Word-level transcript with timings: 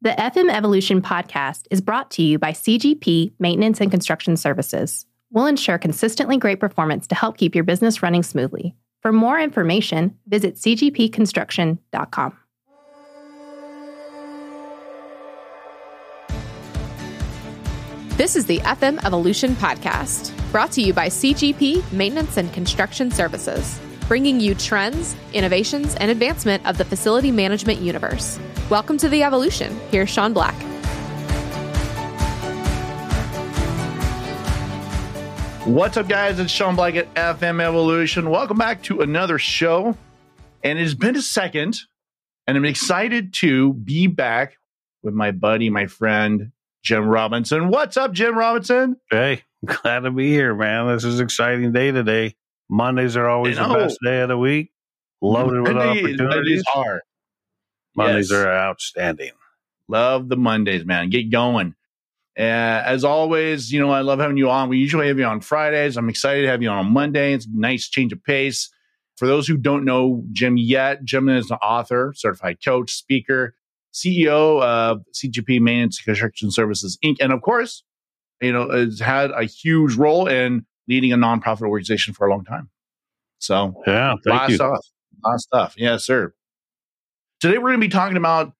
The 0.00 0.10
FM 0.10 0.48
Evolution 0.48 1.02
podcast 1.02 1.66
is 1.72 1.80
brought 1.80 2.12
to 2.12 2.22
you 2.22 2.38
by 2.38 2.52
CGP 2.52 3.32
Maintenance 3.40 3.80
and 3.80 3.90
Construction 3.90 4.36
Services. 4.36 5.06
We'll 5.32 5.46
ensure 5.46 5.76
consistently 5.76 6.36
great 6.36 6.60
performance 6.60 7.08
to 7.08 7.16
help 7.16 7.36
keep 7.36 7.52
your 7.52 7.64
business 7.64 8.00
running 8.00 8.22
smoothly. 8.22 8.76
For 9.02 9.10
more 9.10 9.40
information, 9.40 10.16
visit 10.28 10.54
cgpconstruction.com. 10.54 12.38
This 18.10 18.36
is 18.36 18.46
the 18.46 18.58
FM 18.58 19.04
Evolution 19.04 19.56
podcast, 19.56 20.32
brought 20.52 20.70
to 20.72 20.80
you 20.80 20.92
by 20.92 21.08
CGP 21.08 21.90
Maintenance 21.90 22.36
and 22.36 22.52
Construction 22.52 23.10
Services 23.10 23.80
bringing 24.08 24.40
you 24.40 24.54
trends, 24.54 25.14
innovations, 25.34 25.94
and 25.96 26.10
advancement 26.10 26.66
of 26.66 26.78
the 26.78 26.84
facility 26.84 27.30
management 27.30 27.78
universe. 27.80 28.40
Welcome 28.70 28.98
to 28.98 29.08
the 29.08 29.22
evolution. 29.22 29.80
Here's 29.90 30.10
Sean 30.10 30.34
Black. 30.34 30.54
What's 35.64 35.96
up, 35.96 36.06
guys? 36.06 36.38
It's 36.38 36.52
Sean 36.52 36.76
Black 36.76 36.94
at 36.94 37.14
FM 37.14 37.62
Evolution. 37.62 38.28
Welcome 38.28 38.58
back 38.58 38.82
to 38.82 39.00
another 39.00 39.38
show. 39.38 39.96
And 40.62 40.78
it 40.78 40.82
has 40.82 40.94
been 40.94 41.16
a 41.16 41.22
second, 41.22 41.78
and 42.46 42.58
I'm 42.58 42.66
excited 42.66 43.32
to 43.34 43.72
be 43.72 44.06
back 44.06 44.58
with 45.02 45.14
my 45.14 45.30
buddy, 45.30 45.70
my 45.70 45.86
friend, 45.86 46.52
Jim 46.82 47.08
Robinson. 47.08 47.68
What's 47.68 47.96
up, 47.96 48.12
Jim 48.12 48.36
Robinson? 48.36 48.96
Hey, 49.10 49.44
glad 49.64 50.00
to 50.00 50.10
be 50.10 50.28
here, 50.28 50.54
man. 50.54 50.88
This 50.88 51.04
is 51.04 51.20
an 51.20 51.24
exciting 51.24 51.72
day 51.72 51.90
today. 51.90 52.36
Mondays 52.68 53.16
are 53.16 53.30
always 53.30 53.56
the 53.56 53.66
best 53.66 53.98
day 54.04 54.20
of 54.20 54.28
the 54.28 54.36
week, 54.36 54.72
loaded 55.22 55.62
with 55.62 55.72
Monday, 55.72 56.00
opportunities. 56.02 56.64
Are. 56.74 57.00
Mondays 57.98 58.30
yes. 58.30 58.40
are 58.40 58.52
outstanding. 58.52 59.32
Love 59.88 60.28
the 60.28 60.36
Mondays, 60.36 60.84
man. 60.84 61.10
Get 61.10 61.30
going. 61.30 61.74
Uh, 62.38 62.82
as 62.84 63.04
always, 63.04 63.72
you 63.72 63.80
know, 63.80 63.90
I 63.90 64.02
love 64.02 64.20
having 64.20 64.36
you 64.36 64.48
on. 64.48 64.68
We 64.68 64.78
usually 64.78 65.08
have 65.08 65.18
you 65.18 65.24
on 65.24 65.40
Fridays. 65.40 65.96
I'm 65.96 66.08
excited 66.08 66.42
to 66.42 66.48
have 66.48 66.62
you 66.62 66.68
on 66.68 66.78
on 66.78 66.92
Monday. 66.92 67.32
It's 67.32 67.46
a 67.46 67.50
nice 67.52 67.88
change 67.88 68.12
of 68.12 68.22
pace. 68.22 68.70
For 69.16 69.26
those 69.26 69.48
who 69.48 69.56
don't 69.56 69.84
know 69.84 70.22
Jim 70.30 70.56
yet, 70.56 71.02
Jim 71.02 71.28
is 71.28 71.50
an 71.50 71.56
author, 71.56 72.12
certified 72.14 72.58
coach, 72.64 72.92
speaker, 72.92 73.56
CEO 73.92 74.62
of 74.62 75.02
CGP 75.12 75.60
Maintenance 75.60 76.00
Construction 76.00 76.52
Services 76.52 76.96
Inc. 77.04 77.16
And 77.20 77.32
of 77.32 77.42
course, 77.42 77.82
you 78.40 78.52
know, 78.52 78.70
has 78.70 79.00
had 79.00 79.32
a 79.32 79.42
huge 79.42 79.96
role 79.96 80.28
in 80.28 80.64
leading 80.86 81.12
a 81.12 81.16
nonprofit 81.16 81.62
organization 81.62 82.14
for 82.14 82.28
a 82.28 82.30
long 82.30 82.44
time. 82.44 82.70
So 83.40 83.82
yeah, 83.84 84.14
thank 84.24 84.40
lot 84.40 84.48
you. 84.48 84.54
Of 84.54 84.56
stuff, 84.56 84.86
lot 85.24 85.34
of 85.34 85.40
stuff. 85.40 85.74
Yes, 85.76 86.04
sir. 86.04 86.32
Today 87.40 87.58
we're 87.58 87.70
going 87.70 87.80
to 87.80 87.86
be 87.86 87.90
talking 87.90 88.16
about 88.16 88.52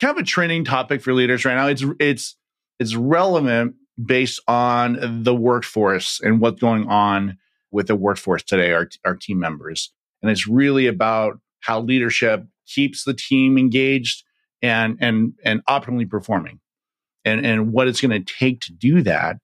kind 0.00 0.16
of 0.16 0.22
a 0.22 0.26
trending 0.26 0.64
topic 0.64 1.02
for 1.02 1.12
leaders 1.12 1.44
right 1.44 1.54
now. 1.54 1.68
It's 1.68 1.84
it's 2.00 2.36
it's 2.78 2.94
relevant 2.94 3.76
based 4.02 4.40
on 4.48 5.22
the 5.22 5.34
workforce 5.34 6.20
and 6.20 6.40
what's 6.40 6.60
going 6.60 6.88
on 6.88 7.38
with 7.70 7.86
the 7.86 7.96
workforce 7.96 8.42
today, 8.42 8.72
our 8.72 8.88
our 9.04 9.16
team 9.16 9.38
members, 9.38 9.92
and 10.22 10.30
it's 10.30 10.46
really 10.46 10.86
about 10.86 11.38
how 11.60 11.80
leadership 11.80 12.44
keeps 12.66 13.04
the 13.04 13.14
team 13.14 13.56
engaged 13.56 14.24
and 14.62 14.98
and 15.00 15.34
and 15.44 15.64
optimally 15.66 16.08
performing, 16.08 16.60
and 17.24 17.44
and 17.46 17.72
what 17.72 17.88
it's 17.88 18.00
going 18.00 18.24
to 18.24 18.32
take 18.32 18.60
to 18.62 18.72
do 18.72 19.02
that 19.02 19.38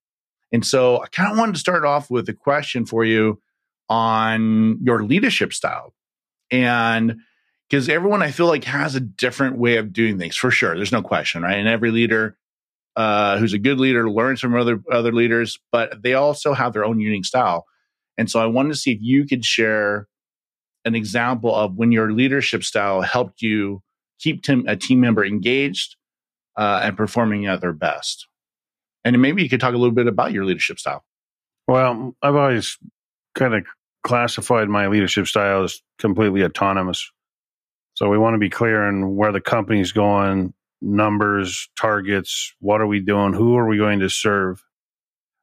and 0.52 0.66
so 0.66 1.02
I 1.02 1.06
kind 1.08 1.30
of 1.30 1.38
wanted 1.38 1.54
to 1.54 1.60
start 1.60 1.84
off 1.84 2.10
with 2.10 2.28
a 2.28 2.32
question 2.32 2.84
for 2.84 3.04
you 3.04 3.40
on 3.88 4.78
your 4.82 5.04
leadership 5.04 5.52
style. 5.52 5.94
And 6.50 7.16
because 7.70 7.88
everyone 7.88 8.20
I 8.20 8.32
feel 8.32 8.46
like 8.46 8.64
has 8.64 8.96
a 8.96 9.00
different 9.00 9.56
way 9.56 9.76
of 9.76 9.92
doing 9.92 10.18
things 10.18 10.36
for 10.36 10.50
sure. 10.50 10.74
There's 10.74 10.90
no 10.90 11.02
question, 11.02 11.42
right? 11.42 11.58
And 11.58 11.68
every 11.68 11.92
leader 11.92 12.36
uh, 12.96 13.38
who's 13.38 13.52
a 13.52 13.58
good 13.58 13.78
leader 13.78 14.10
learns 14.10 14.40
from 14.40 14.56
other 14.56 14.82
other 14.90 15.12
leaders, 15.12 15.60
but 15.70 16.02
they 16.02 16.14
also 16.14 16.52
have 16.52 16.72
their 16.72 16.84
own 16.84 16.98
unique 16.98 17.24
style. 17.24 17.64
And 18.18 18.28
so 18.28 18.40
I 18.40 18.46
wanted 18.46 18.70
to 18.70 18.76
see 18.76 18.92
if 18.92 18.98
you 19.00 19.24
could 19.24 19.44
share 19.44 20.08
an 20.84 20.94
example 20.94 21.54
of 21.54 21.76
when 21.76 21.92
your 21.92 22.12
leadership 22.12 22.64
style 22.64 23.00
helped 23.02 23.40
you 23.40 23.82
keep 24.18 24.44
a 24.66 24.76
team 24.76 25.00
member 25.00 25.24
engaged 25.24 25.96
uh, 26.56 26.80
and 26.82 26.96
performing 26.96 27.46
at 27.46 27.60
their 27.60 27.72
best. 27.72 28.26
And 29.04 29.20
maybe 29.22 29.42
you 29.42 29.48
could 29.48 29.60
talk 29.60 29.74
a 29.74 29.78
little 29.78 29.94
bit 29.94 30.06
about 30.06 30.32
your 30.32 30.44
leadership 30.44 30.78
style. 30.78 31.04
Well, 31.68 32.14
I've 32.20 32.34
always 32.34 32.76
kind 33.34 33.54
of 33.54 33.64
classified 34.02 34.68
my 34.68 34.88
leadership 34.88 35.26
style 35.26 35.62
as 35.62 35.80
completely 35.98 36.44
autonomous. 36.44 37.10
So 38.00 38.08
we 38.08 38.16
want 38.16 38.32
to 38.32 38.38
be 38.38 38.48
clear 38.48 38.88
on 38.88 39.14
where 39.14 39.30
the 39.30 39.42
company's 39.42 39.92
going, 39.92 40.54
numbers, 40.80 41.68
targets, 41.78 42.54
what 42.58 42.80
are 42.80 42.86
we 42.86 42.98
doing, 42.98 43.34
who 43.34 43.58
are 43.58 43.66
we 43.66 43.76
going 43.76 44.00
to 44.00 44.08
serve? 44.08 44.64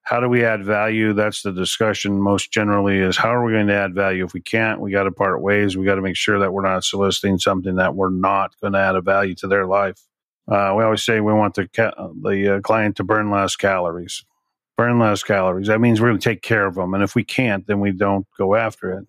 How 0.01 0.19
do 0.19 0.28
we 0.28 0.44
add 0.44 0.66
value? 0.66 1.13
That's 1.13 1.44
the 1.44 1.51
discussion 1.51 2.19
most 2.19 2.51
generally 2.51 2.97
is 2.97 3.16
how 3.16 3.35
are 3.35 3.44
we 3.44 3.51
going 3.51 3.68
to 3.68 3.75
add 3.75 3.94
value? 3.94 4.25
If 4.25 4.34
we 4.34 4.41
can't, 4.41 4.81
we 4.81 4.90
got 4.90 5.03
to 5.03 5.12
part 5.12 5.40
ways. 5.40 5.78
We 5.78 5.85
got 5.85 5.97
to 5.97 6.01
make 6.01 6.16
sure 6.16 6.40
that 6.40 6.51
we're 6.51 6.63
not 6.63 6.84
soliciting 6.84 7.38
something 7.38 7.75
that 7.75 7.94
we're 7.94 8.09
not 8.09 8.59
going 8.59 8.74
to 8.74 8.79
add 8.79 8.95
a 8.95 9.01
value 9.01 9.35
to 9.35 9.47
their 9.47 9.68
life. 9.68 10.01
Uh, 10.47 10.74
we 10.75 10.84
always 10.84 11.03
say 11.03 11.19
we 11.19 11.34
want 11.34 11.53
the 11.53 11.68
ca- 11.68 11.94
the 12.24 12.56
uh, 12.56 12.62
client 12.62 12.95
to 12.95 13.03
burn 13.03 13.29
less 13.29 13.56
calories. 13.56 14.25
Burn 14.78 14.97
less 14.97 15.22
calories. 15.22 15.68
That 15.68 15.79
means 15.79 16.01
we're 16.01 16.07
going 16.07 16.19
to 16.19 16.28
take 16.28 16.41
care 16.41 16.66
of 16.66 16.74
them, 16.74 16.95
and 16.95 17.03
if 17.03 17.13
we 17.13 17.24
can't, 17.24 17.68
then 17.68 17.81
we 17.81 17.91
don't 17.91 18.25
go 18.35 18.56
after 18.56 18.94
it. 18.94 19.06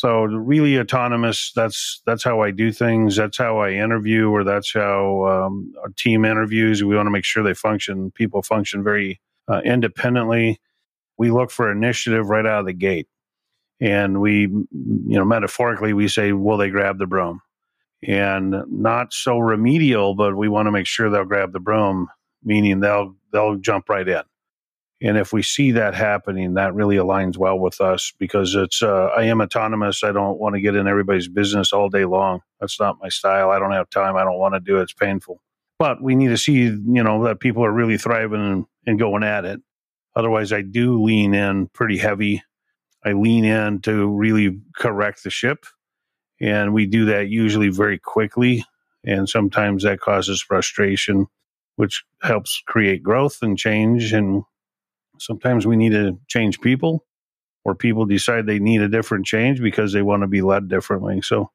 So 0.00 0.22
really 0.22 0.78
autonomous. 0.78 1.52
That's 1.54 2.00
that's 2.06 2.24
how 2.24 2.40
I 2.40 2.52
do 2.52 2.72
things. 2.72 3.16
That's 3.16 3.36
how 3.36 3.58
I 3.58 3.72
interview, 3.72 4.30
or 4.30 4.44
that's 4.44 4.72
how 4.72 5.26
um, 5.26 5.74
our 5.82 5.90
team 5.90 6.24
interviews. 6.24 6.82
We 6.82 6.96
want 6.96 7.06
to 7.06 7.10
make 7.10 7.26
sure 7.26 7.42
they 7.42 7.52
function. 7.52 8.10
People 8.12 8.40
function 8.40 8.82
very 8.82 9.20
uh, 9.46 9.60
independently. 9.62 10.58
We 11.18 11.30
look 11.30 11.50
for 11.50 11.70
initiative 11.70 12.30
right 12.30 12.46
out 12.46 12.60
of 12.60 12.66
the 12.66 12.72
gate, 12.72 13.08
and 13.78 14.22
we, 14.22 14.44
you 14.46 14.64
know, 15.18 15.26
metaphorically, 15.26 15.92
we 15.92 16.08
say, 16.08 16.32
"Will 16.32 16.56
they 16.56 16.70
grab 16.70 16.96
the 16.98 17.06
broom?" 17.06 17.42
and 18.02 18.54
not 18.70 19.12
so 19.12 19.38
remedial, 19.38 20.14
but 20.14 20.34
we 20.34 20.48
want 20.48 20.66
to 20.66 20.72
make 20.72 20.86
sure 20.86 21.10
they'll 21.10 21.26
grab 21.26 21.52
the 21.52 21.60
broom, 21.60 22.08
meaning 22.42 22.80
they'll 22.80 23.14
they'll 23.34 23.56
jump 23.56 23.90
right 23.90 24.08
in. 24.08 24.22
And 25.02 25.16
if 25.16 25.32
we 25.32 25.42
see 25.42 25.72
that 25.72 25.94
happening, 25.94 26.54
that 26.54 26.74
really 26.74 26.96
aligns 26.96 27.38
well 27.38 27.58
with 27.58 27.80
us 27.80 28.12
because 28.18 28.54
it's 28.54 28.82
uh, 28.82 29.06
I 29.16 29.24
am 29.24 29.40
autonomous. 29.40 30.04
I 30.04 30.12
don't 30.12 30.38
want 30.38 30.54
to 30.56 30.60
get 30.60 30.76
in 30.76 30.86
everybody's 30.86 31.28
business 31.28 31.72
all 31.72 31.88
day 31.88 32.04
long. 32.04 32.40
That's 32.60 32.78
not 32.78 32.98
my 33.00 33.08
style. 33.08 33.50
I 33.50 33.58
don't 33.58 33.72
have 33.72 33.88
time. 33.88 34.16
I 34.16 34.24
don't 34.24 34.38
want 34.38 34.54
to 34.54 34.60
do 34.60 34.78
it. 34.78 34.82
It's 34.82 34.92
painful. 34.92 35.40
But 35.78 36.02
we 36.02 36.14
need 36.14 36.28
to 36.28 36.36
see, 36.36 36.64
you 36.64 37.02
know, 37.02 37.24
that 37.24 37.40
people 37.40 37.64
are 37.64 37.72
really 37.72 37.96
thriving 37.96 38.40
and, 38.40 38.66
and 38.86 38.98
going 38.98 39.22
at 39.22 39.46
it. 39.46 39.60
Otherwise, 40.14 40.52
I 40.52 40.60
do 40.60 41.02
lean 41.02 41.32
in 41.32 41.68
pretty 41.68 41.96
heavy. 41.96 42.42
I 43.02 43.12
lean 43.12 43.46
in 43.46 43.80
to 43.82 44.06
really 44.06 44.60
correct 44.76 45.24
the 45.24 45.30
ship 45.30 45.64
and 46.40 46.72
we 46.72 46.86
do 46.86 47.04
that 47.06 47.28
usually 47.28 47.68
very 47.68 47.98
quickly. 47.98 48.64
And 49.04 49.28
sometimes 49.28 49.82
that 49.84 50.00
causes 50.00 50.42
frustration, 50.42 51.26
which 51.76 52.04
helps 52.22 52.62
create 52.66 53.02
growth 53.02 53.38
and 53.42 53.58
change. 53.58 54.12
And 54.12 54.42
sometimes 55.20 55.66
we 55.66 55.76
need 55.76 55.92
to 55.92 56.18
change 56.28 56.60
people, 56.60 57.04
or 57.64 57.74
people 57.74 58.06
decide 58.06 58.46
they 58.46 58.58
need 58.58 58.82
a 58.82 58.88
different 58.88 59.26
change 59.26 59.60
because 59.60 59.92
they 59.92 60.02
want 60.02 60.22
to 60.22 60.26
be 60.26 60.42
led 60.42 60.68
differently. 60.68 61.20
So, 61.22 61.50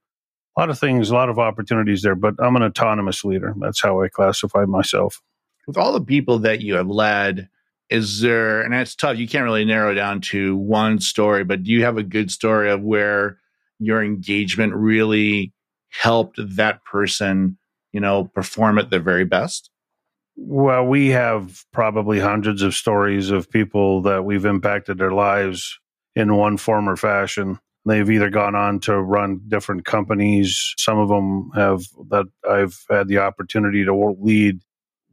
a 0.58 0.62
lot 0.62 0.70
of 0.70 0.80
things, 0.80 1.10
a 1.10 1.14
lot 1.14 1.30
of 1.30 1.38
opportunities 1.38 2.02
there, 2.02 2.16
but 2.16 2.36
I'm 2.40 2.56
an 2.56 2.64
autonomous 2.64 3.26
leader. 3.26 3.54
That's 3.60 3.82
how 3.82 4.02
I 4.02 4.08
classify 4.08 4.64
myself. 4.66 5.22
With 5.68 5.78
all 5.78 5.92
the 5.92 6.02
people 6.02 6.40
that 6.40 6.62
you 6.62 6.76
have 6.76 6.88
led, 6.88 7.50
is 7.90 8.22
there, 8.22 8.62
and 8.62 8.74
it's 8.74 8.96
tough, 8.96 9.18
you 9.18 9.28
can't 9.28 9.44
really 9.44 9.66
narrow 9.66 9.94
down 9.94 10.22
to 10.22 10.56
one 10.56 11.00
story, 11.00 11.44
but 11.44 11.64
do 11.64 11.72
you 11.72 11.84
have 11.84 11.98
a 11.98 12.04
good 12.04 12.32
story 12.32 12.72
of 12.72 12.82
where 12.82 13.38
your 13.80 14.04
engagement 14.04 14.74
really 14.74 15.54
helped 15.90 16.40
that 16.40 16.84
person, 16.84 17.58
you 17.92 18.00
know, 18.00 18.26
perform 18.26 18.80
at 18.80 18.90
their 18.90 19.00
very 19.00 19.26
best? 19.26 19.70
Well, 20.36 20.86
we 20.86 21.10
have 21.10 21.64
probably 21.72 22.20
hundreds 22.20 22.62
of 22.62 22.76
stories 22.76 23.30
of 23.30 23.50
people 23.50 24.02
that 24.02 24.26
we've 24.26 24.46
impacted 24.46 24.98
their 24.98 25.12
lives 25.12 25.80
in 26.16 26.36
one 26.36 26.58
form 26.58 26.90
or 26.90 26.98
fashion. 26.98 27.60
They've 27.86 28.10
either 28.10 28.30
gone 28.30 28.56
on 28.56 28.80
to 28.82 29.00
run 29.00 29.42
different 29.48 29.86
companies. 29.86 30.74
Some 30.78 30.98
of 30.98 31.08
them 31.10 31.52
have 31.56 31.84
that 32.10 32.26
I've 32.50 32.78
had 32.90 33.08
the 33.08 33.20
opportunity 33.20 33.86
to 33.86 34.16
lead, 34.20 34.60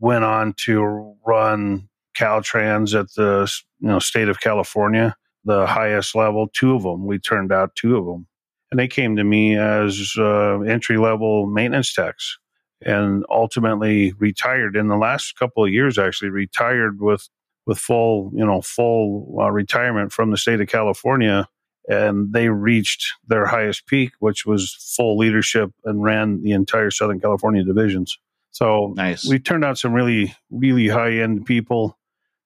went 0.00 0.24
on 0.24 0.54
to 0.64 1.14
run 1.26 1.88
Caltrans 2.16 2.98
at 2.98 3.12
the 3.14 3.50
you 3.80 3.88
know 3.88 3.98
state 3.98 4.28
of 4.28 4.40
California, 4.40 5.14
the 5.44 5.66
highest 5.66 6.14
level. 6.14 6.48
Two 6.52 6.74
of 6.74 6.82
them, 6.82 7.06
we 7.06 7.18
turned 7.18 7.52
out 7.52 7.76
two 7.76 7.96
of 7.96 8.06
them 8.06 8.26
and 8.72 8.78
they 8.78 8.88
came 8.88 9.16
to 9.16 9.24
me 9.24 9.56
as 9.56 10.14
uh, 10.18 10.60
entry 10.60 10.96
level 10.96 11.46
maintenance 11.46 11.92
techs 11.92 12.38
and 12.84 13.24
ultimately 13.30 14.12
retired 14.18 14.76
in 14.76 14.88
the 14.88 14.96
last 14.96 15.38
couple 15.38 15.64
of 15.64 15.70
years 15.72 15.98
actually 15.98 16.30
retired 16.30 17.00
with 17.00 17.28
with 17.66 17.78
full 17.78 18.30
you 18.34 18.44
know 18.44 18.60
full 18.62 19.36
uh, 19.40 19.50
retirement 19.50 20.12
from 20.12 20.30
the 20.30 20.36
state 20.36 20.60
of 20.60 20.68
california 20.68 21.48
and 21.88 22.32
they 22.32 22.48
reached 22.48 23.14
their 23.26 23.46
highest 23.46 23.86
peak 23.86 24.12
which 24.20 24.46
was 24.46 24.72
full 24.96 25.16
leadership 25.16 25.70
and 25.84 26.02
ran 26.02 26.42
the 26.42 26.52
entire 26.52 26.90
southern 26.90 27.20
california 27.20 27.64
divisions 27.64 28.18
So 28.50 28.92
Nice. 28.96 29.26
we've 29.28 29.42
turned 29.44 29.64
out 29.64 29.78
some 29.78 29.92
really, 29.94 30.34
really 30.50 30.88
high 30.88 31.12
end 31.24 31.46
people. 31.46 31.96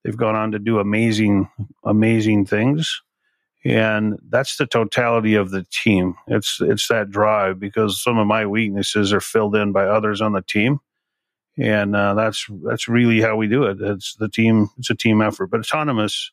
They've 0.05 0.17
gone 0.17 0.37
on 0.37 0.53
to 0.53 0.59
do 0.61 0.79
amazing, 0.79 1.49
amazing 1.85 2.47
things. 2.47 3.03
And 3.67 4.21
that's 4.29 4.57
the 4.59 4.67
totality 4.67 5.35
of 5.35 5.51
the 5.51 5.67
team. 5.73 6.15
It's 6.29 6.59
it's 6.61 6.87
that 6.87 7.11
drive 7.11 7.59
because 7.59 8.01
some 8.01 8.17
of 8.17 8.27
my 8.29 8.47
weaknesses 8.47 9.13
are 9.13 9.21
filled 9.21 9.57
in 9.57 9.73
by 9.73 9.87
others 9.87 10.21
on 10.21 10.35
the 10.35 10.43
team, 10.43 10.79
and 11.59 11.97
uh, 11.97 12.15
that's 12.15 12.47
that's 12.65 12.87
really 12.87 13.21
how 13.21 13.35
we 13.37 13.49
do 13.49 13.65
it. 13.65 13.79
It's 13.81 14.15
the 14.17 14.29
team. 14.29 14.69
It's 14.79 14.91
a 14.91 14.95
team 14.95 15.21
effort. 15.21 15.49
But 15.49 15.61
autonomous 15.61 16.31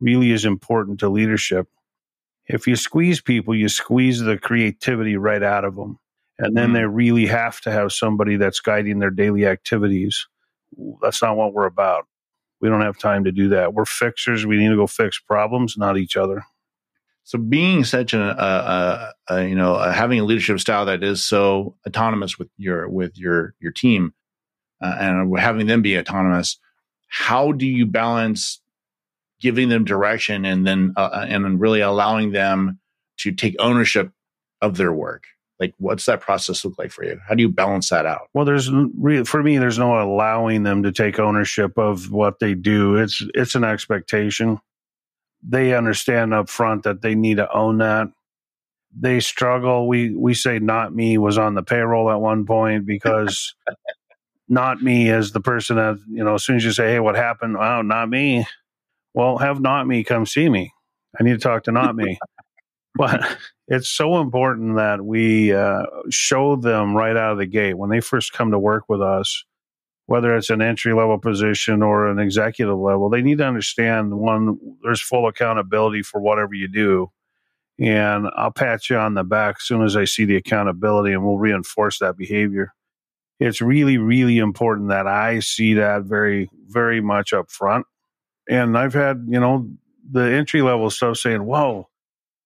really 0.00 0.32
is 0.32 0.44
important 0.44 0.98
to 1.00 1.08
leadership. 1.08 1.68
If 2.48 2.66
you 2.66 2.74
squeeze 2.74 3.20
people, 3.20 3.54
you 3.54 3.68
squeeze 3.68 4.20
the 4.20 4.36
creativity 4.36 5.16
right 5.16 5.44
out 5.44 5.64
of 5.64 5.76
them, 5.76 6.00
and 6.40 6.56
then 6.56 6.70
Mhm. 6.70 6.74
they 6.74 6.84
really 6.86 7.26
have 7.26 7.60
to 7.62 7.70
have 7.70 7.92
somebody 7.92 8.36
that's 8.36 8.60
guiding 8.60 8.98
their 8.98 9.10
daily 9.10 9.46
activities. 9.46 10.26
That's 11.02 11.22
not 11.22 11.36
what 11.36 11.52
we're 11.54 11.66
about. 11.66 12.08
We 12.60 12.68
don't 12.68 12.80
have 12.80 12.98
time 12.98 13.24
to 13.24 13.32
do 13.32 13.48
that. 13.50 13.74
We're 13.74 13.84
fixers. 13.84 14.44
We 14.44 14.56
need 14.56 14.70
to 14.70 14.76
go 14.76 14.88
fix 14.88 15.20
problems, 15.20 15.76
not 15.78 15.98
each 15.98 16.16
other. 16.16 16.44
So 17.24 17.38
being 17.38 17.84
such 17.84 18.12
a, 18.12 18.20
a, 18.20 19.14
a, 19.32 19.34
a 19.34 19.48
you 19.48 19.54
know 19.54 19.78
having 19.78 20.20
a 20.20 20.24
leadership 20.24 20.60
style 20.60 20.86
that 20.86 21.02
is 21.02 21.24
so 21.24 21.76
autonomous 21.86 22.38
with 22.38 22.48
your 22.56 22.88
with 22.88 23.16
your 23.16 23.54
your 23.60 23.72
team, 23.72 24.12
uh, 24.82 24.96
and 25.00 25.38
having 25.38 25.66
them 25.66 25.82
be 25.82 25.98
autonomous, 25.98 26.58
how 27.08 27.52
do 27.52 27.66
you 27.66 27.86
balance 27.86 28.60
giving 29.40 29.68
them 29.68 29.84
direction 29.84 30.44
and 30.44 30.66
then 30.66 30.92
uh, 30.96 31.10
uh, 31.12 31.26
and 31.28 31.44
then 31.44 31.58
really 31.58 31.80
allowing 31.80 32.32
them 32.32 32.78
to 33.18 33.32
take 33.32 33.56
ownership 33.58 34.12
of 34.60 34.76
their 34.76 34.92
work? 34.92 35.24
Like, 35.58 35.72
what's 35.78 36.04
that 36.06 36.20
process 36.20 36.64
look 36.64 36.78
like 36.78 36.90
for 36.90 37.04
you? 37.04 37.18
How 37.26 37.34
do 37.34 37.42
you 37.42 37.48
balance 37.48 37.88
that 37.88 38.04
out? 38.04 38.28
Well, 38.34 38.44
there's 38.44 38.68
for 39.26 39.42
me, 39.42 39.56
there's 39.56 39.78
no 39.78 39.98
allowing 39.98 40.64
them 40.64 40.82
to 40.82 40.92
take 40.92 41.18
ownership 41.18 41.78
of 41.78 42.10
what 42.10 42.38
they 42.38 42.54
do. 42.54 42.96
It's 42.96 43.24
it's 43.34 43.54
an 43.54 43.64
expectation. 43.64 44.58
They 45.46 45.74
understand 45.74 46.32
up 46.32 46.48
front 46.48 46.84
that 46.84 47.02
they 47.02 47.14
need 47.14 47.36
to 47.36 47.52
own 47.52 47.78
that. 47.78 48.08
They 48.96 49.20
struggle. 49.20 49.88
We 49.88 50.14
we 50.14 50.34
say 50.34 50.58
not 50.58 50.94
me 50.94 51.18
was 51.18 51.36
on 51.36 51.54
the 51.54 51.62
payroll 51.62 52.10
at 52.10 52.20
one 52.20 52.46
point 52.46 52.86
because 52.86 53.54
not 54.48 54.82
me 54.82 55.10
is 55.10 55.32
the 55.32 55.40
person 55.40 55.76
that 55.76 55.98
you 56.08 56.24
know. 56.24 56.34
As 56.34 56.44
soon 56.44 56.56
as 56.56 56.64
you 56.64 56.72
say, 56.72 56.92
"Hey, 56.92 57.00
what 57.00 57.16
happened?" 57.16 57.56
Oh, 57.58 57.82
not 57.82 58.08
me. 58.08 58.46
Well, 59.14 59.38
have 59.38 59.60
not 59.60 59.86
me 59.86 60.04
come 60.04 60.26
see 60.26 60.48
me. 60.48 60.72
I 61.18 61.22
need 61.22 61.32
to 61.32 61.38
talk 61.38 61.64
to 61.64 61.72
not 61.72 61.94
me. 61.94 62.18
but 62.94 63.38
it's 63.68 63.88
so 63.88 64.20
important 64.20 64.76
that 64.76 65.04
we 65.04 65.52
uh, 65.52 65.84
show 66.10 66.56
them 66.56 66.96
right 66.96 67.16
out 67.16 67.32
of 67.32 67.38
the 67.38 67.46
gate 67.46 67.78
when 67.78 67.90
they 67.90 68.00
first 68.00 68.32
come 68.32 68.50
to 68.50 68.58
work 68.58 68.84
with 68.88 69.00
us, 69.00 69.44
whether 70.06 70.36
it's 70.36 70.50
an 70.50 70.60
entry 70.60 70.92
level 70.92 71.18
position 71.18 71.82
or 71.82 72.08
an 72.08 72.18
executive 72.18 72.78
level, 72.78 73.08
they 73.08 73.22
need 73.22 73.38
to 73.38 73.46
understand 73.46 74.14
one, 74.14 74.58
there's 74.82 75.00
full 75.00 75.26
accountability 75.26 76.02
for 76.02 76.20
whatever 76.20 76.54
you 76.54 76.68
do. 76.68 77.10
And 77.78 78.28
I'll 78.36 78.52
pat 78.52 78.88
you 78.88 78.96
on 78.96 79.14
the 79.14 79.24
back 79.24 79.56
as 79.58 79.64
soon 79.64 79.82
as 79.82 79.96
I 79.96 80.04
see 80.04 80.24
the 80.24 80.36
accountability 80.36 81.12
and 81.12 81.24
we'll 81.24 81.38
reinforce 81.38 81.98
that 81.98 82.16
behavior. 82.16 82.72
It's 83.40 83.60
really, 83.60 83.98
really 83.98 84.38
important 84.38 84.90
that 84.90 85.06
I 85.06 85.40
see 85.40 85.74
that 85.74 86.02
very, 86.02 86.48
very 86.68 87.00
much 87.00 87.32
up 87.32 87.50
front. 87.50 87.86
And 88.48 88.78
I've 88.78 88.94
had, 88.94 89.26
you 89.28 89.40
know, 89.40 89.68
the 90.08 90.20
entry 90.20 90.62
level 90.62 90.90
stuff 90.90 91.16
saying, 91.16 91.44
whoa, 91.44 91.88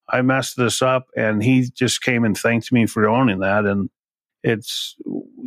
I 0.09 0.23
messed 0.23 0.57
this 0.57 0.81
up. 0.81 1.09
And 1.17 1.43
he 1.43 1.69
just 1.75 2.03
came 2.03 2.25
and 2.25 2.39
thanked 2.39 2.73
me 2.73 2.87
for 2.87 3.07
owning 3.07 3.41
that. 3.41 3.67
And 3.67 3.91
it's 4.43 4.97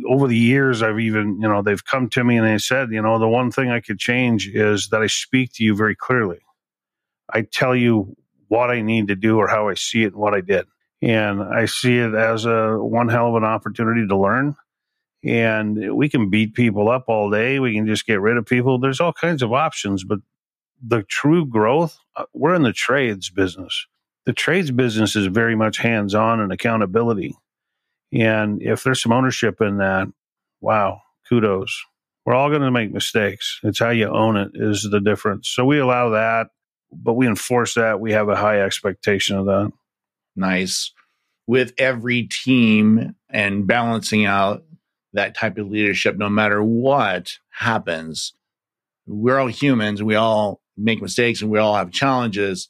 over 0.08 0.28
the 0.28 0.36
years, 0.36 0.82
I've 0.82 1.00
even, 1.00 1.40
you 1.40 1.48
know, 1.48 1.62
they've 1.62 1.84
come 1.84 2.08
to 2.10 2.24
me 2.24 2.36
and 2.36 2.46
they 2.46 2.58
said, 2.58 2.90
you 2.90 3.02
know, 3.02 3.18
the 3.18 3.28
one 3.28 3.50
thing 3.50 3.70
I 3.70 3.80
could 3.80 3.98
change 3.98 4.48
is 4.48 4.88
that 4.88 5.02
I 5.02 5.06
speak 5.06 5.52
to 5.54 5.64
you 5.64 5.74
very 5.74 5.94
clearly. 5.94 6.40
I 7.32 7.42
tell 7.42 7.74
you 7.74 8.16
what 8.48 8.70
I 8.70 8.82
need 8.82 9.08
to 9.08 9.16
do 9.16 9.38
or 9.38 9.48
how 9.48 9.68
I 9.68 9.74
see 9.74 10.02
it 10.02 10.12
and 10.12 10.16
what 10.16 10.34
I 10.34 10.40
did. 10.40 10.66
And 11.00 11.42
I 11.42 11.64
see 11.64 11.98
it 11.98 12.14
as 12.14 12.44
a 12.44 12.76
one 12.78 13.08
hell 13.08 13.28
of 13.28 13.34
an 13.36 13.44
opportunity 13.44 14.06
to 14.06 14.16
learn. 14.16 14.54
And 15.24 15.96
we 15.96 16.08
can 16.08 16.30
beat 16.30 16.54
people 16.54 16.90
up 16.90 17.04
all 17.08 17.30
day. 17.30 17.58
We 17.58 17.74
can 17.74 17.86
just 17.86 18.06
get 18.06 18.20
rid 18.20 18.36
of 18.36 18.46
people. 18.46 18.78
There's 18.78 19.00
all 19.00 19.12
kinds 19.12 19.42
of 19.42 19.52
options, 19.52 20.04
but 20.04 20.18
the 20.84 21.02
true 21.04 21.46
growth, 21.46 21.98
uh, 22.16 22.24
we're 22.34 22.54
in 22.54 22.62
the 22.62 22.72
trades 22.72 23.30
business. 23.30 23.86
The 24.26 24.32
trades 24.32 24.70
business 24.70 25.16
is 25.16 25.26
very 25.26 25.56
much 25.56 25.78
hands 25.78 26.14
on 26.14 26.40
and 26.40 26.52
accountability. 26.52 27.36
And 28.12 28.62
if 28.62 28.82
there's 28.82 29.02
some 29.02 29.12
ownership 29.12 29.60
in 29.60 29.78
that, 29.78 30.08
wow, 30.60 31.00
kudos. 31.28 31.84
We're 32.24 32.34
all 32.34 32.50
going 32.50 32.62
to 32.62 32.70
make 32.70 32.92
mistakes. 32.92 33.58
It's 33.62 33.80
how 33.80 33.90
you 33.90 34.08
own 34.08 34.36
it 34.36 34.52
is 34.54 34.88
the 34.88 35.00
difference. 35.00 35.48
So 35.48 35.64
we 35.64 35.78
allow 35.78 36.10
that, 36.10 36.48
but 36.92 37.14
we 37.14 37.26
enforce 37.26 37.74
that. 37.74 38.00
We 38.00 38.12
have 38.12 38.28
a 38.28 38.36
high 38.36 38.60
expectation 38.60 39.36
of 39.36 39.46
that. 39.46 39.72
Nice. 40.36 40.92
With 41.46 41.72
every 41.78 42.24
team 42.24 43.16
and 43.28 43.66
balancing 43.66 44.24
out 44.24 44.62
that 45.14 45.34
type 45.34 45.58
of 45.58 45.68
leadership, 45.68 46.16
no 46.16 46.28
matter 46.28 46.62
what 46.62 47.38
happens, 47.50 48.34
we're 49.06 49.38
all 49.38 49.48
humans. 49.48 50.02
We 50.02 50.14
all 50.14 50.60
make 50.76 51.02
mistakes 51.02 51.42
and 51.42 51.50
we 51.50 51.58
all 51.58 51.74
have 51.74 51.90
challenges. 51.90 52.68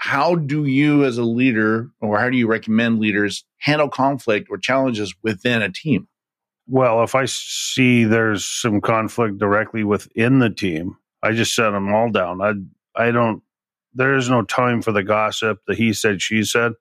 How 0.00 0.36
do 0.36 0.64
you, 0.64 1.04
as 1.04 1.18
a 1.18 1.24
leader, 1.24 1.90
or 2.00 2.20
how 2.20 2.30
do 2.30 2.36
you 2.36 2.46
recommend 2.46 3.00
leaders 3.00 3.44
handle 3.56 3.88
conflict 3.88 4.46
or 4.48 4.56
challenges 4.56 5.12
within 5.24 5.60
a 5.60 5.72
team? 5.72 6.06
Well, 6.68 7.02
if 7.02 7.16
I 7.16 7.24
see 7.24 8.04
there's 8.04 8.44
some 8.44 8.80
conflict 8.80 9.38
directly 9.38 9.82
within 9.82 10.38
the 10.38 10.50
team, 10.50 10.96
I 11.20 11.32
just 11.32 11.52
set 11.52 11.70
them 11.70 11.92
all 11.92 12.10
down. 12.10 12.40
I 12.40 12.52
I 12.94 13.10
don't. 13.10 13.42
There 13.92 14.14
is 14.14 14.30
no 14.30 14.42
time 14.42 14.82
for 14.82 14.92
the 14.92 15.02
gossip, 15.02 15.58
the 15.66 15.74
he 15.74 15.92
said, 15.92 16.22
she 16.22 16.44
said. 16.44 16.72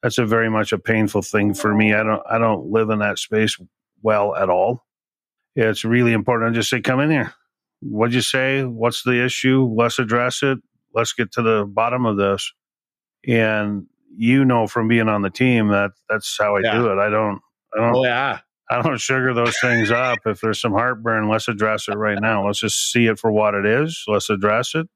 That's 0.00 0.18
a 0.18 0.26
very 0.26 0.48
much 0.48 0.72
a 0.72 0.78
painful 0.78 1.22
thing 1.22 1.54
for 1.54 1.74
me. 1.74 1.94
I 1.94 2.04
don't. 2.04 2.22
I 2.30 2.38
don't 2.38 2.70
live 2.70 2.90
in 2.90 3.00
that 3.00 3.18
space 3.18 3.58
well 4.02 4.36
at 4.36 4.48
all. 4.50 4.86
It's 5.56 5.84
really 5.84 6.12
important. 6.12 6.52
I 6.52 6.54
just 6.54 6.70
say, 6.70 6.80
come 6.80 7.00
in 7.00 7.10
here. 7.10 7.34
What'd 7.80 8.14
you 8.14 8.20
say? 8.20 8.62
What's 8.62 9.02
the 9.02 9.24
issue? 9.24 9.68
Let's 9.76 9.98
address 9.98 10.44
it. 10.44 10.58
Let's 10.94 11.12
get 11.12 11.32
to 11.32 11.42
the 11.42 11.64
bottom 11.66 12.06
of 12.06 12.16
this. 12.16 12.52
And 13.26 13.86
you 14.14 14.44
know 14.44 14.66
from 14.66 14.88
being 14.88 15.08
on 15.08 15.22
the 15.22 15.30
team 15.30 15.68
that 15.68 15.92
that's 16.08 16.36
how 16.38 16.56
I 16.56 16.60
Yeah. 16.62 16.78
do 16.78 16.86
it. 16.88 16.98
I 16.98 17.08
don't. 17.08 17.40
I 17.74 17.78
don't. 17.80 17.96
Oh 17.96 18.04
yeah, 18.04 18.40
I 18.70 18.82
don't 18.82 19.00
sugar 19.00 19.32
those 19.32 19.56
things 19.60 19.90
up. 19.90 20.18
If 20.26 20.40
there's 20.40 20.60
some 20.60 20.72
heartburn, 20.72 21.28
let's 21.28 21.48
address 21.48 21.88
it 21.88 21.94
right 21.94 22.18
now. 22.20 22.46
Let's 22.46 22.60
just 22.60 22.92
see 22.92 23.06
it 23.06 23.18
for 23.18 23.32
what 23.32 23.54
it 23.54 23.64
is. 23.64 24.04
Let's 24.06 24.28
address 24.28 24.74
it, 24.74 24.86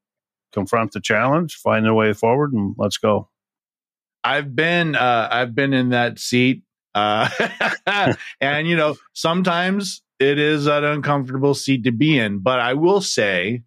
confront 0.52 0.92
the 0.92 1.00
challenge, 1.00 1.54
find 1.54 1.86
a 1.86 1.94
way 1.94 2.12
forward, 2.12 2.52
and 2.52 2.74
let's 2.78 2.98
go. 2.98 3.30
I've 4.24 4.54
been 4.54 4.94
uh, 4.96 5.28
I've 5.30 5.54
been 5.54 5.72
in 5.72 5.90
that 5.90 6.18
seat, 6.18 6.62
uh, 6.94 7.28
and 8.40 8.66
you 8.68 8.76
know 8.76 8.96
sometimes 9.14 10.02
it 10.18 10.38
is 10.38 10.66
an 10.66 10.84
uncomfortable 10.84 11.54
seat 11.54 11.84
to 11.84 11.92
be 11.92 12.18
in. 12.18 12.40
But 12.40 12.60
I 12.60 12.74
will 12.74 13.00
say, 13.00 13.62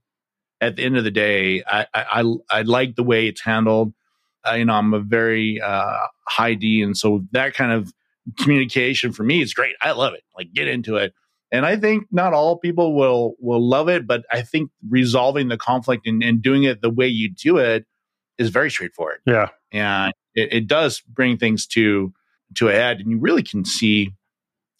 at 0.61 0.75
the 0.75 0.83
end 0.83 0.97
of 0.97 1.03
the 1.03 1.11
day, 1.11 1.63
I 1.67 1.85
I, 1.93 2.21
I, 2.21 2.33
I 2.49 2.61
like 2.63 2.95
the 2.95 3.03
way 3.03 3.27
it's 3.27 3.41
handled. 3.41 3.93
Uh, 4.47 4.53
you 4.53 4.65
know, 4.65 4.73
I'm 4.73 4.93
a 4.93 4.99
very 4.99 5.59
uh, 5.61 5.97
high 6.27 6.53
D, 6.53 6.81
and 6.81 6.95
so 6.97 7.25
that 7.31 7.53
kind 7.53 7.71
of 7.71 7.91
communication 8.37 9.11
for 9.11 9.23
me 9.23 9.41
is 9.41 9.53
great. 9.53 9.75
I 9.81 9.91
love 9.91 10.13
it. 10.13 10.23
Like 10.37 10.53
get 10.53 10.67
into 10.67 10.95
it. 10.97 11.13
And 11.51 11.65
I 11.65 11.77
think 11.77 12.05
not 12.11 12.33
all 12.33 12.57
people 12.57 12.93
will 12.95 13.33
will 13.39 13.61
love 13.67 13.89
it, 13.89 14.05
but 14.05 14.23
I 14.31 14.41
think 14.43 14.69
resolving 14.87 15.47
the 15.47 15.57
conflict 15.57 16.05
and, 16.07 16.21
and 16.23 16.41
doing 16.41 16.63
it 16.63 16.81
the 16.81 16.89
way 16.91 17.07
you 17.07 17.29
do 17.33 17.57
it 17.57 17.85
is 18.37 18.49
very 18.49 18.69
straightforward 18.71 19.19
Yeah. 19.25 19.49
and 19.71 20.13
it, 20.33 20.53
it 20.53 20.67
does 20.67 21.01
bring 21.01 21.37
things 21.37 21.65
to 21.67 22.13
to 22.55 22.69
a 22.69 22.71
head 22.71 22.99
and 22.99 23.11
you 23.11 23.17
really 23.19 23.43
can 23.43 23.65
see 23.65 24.13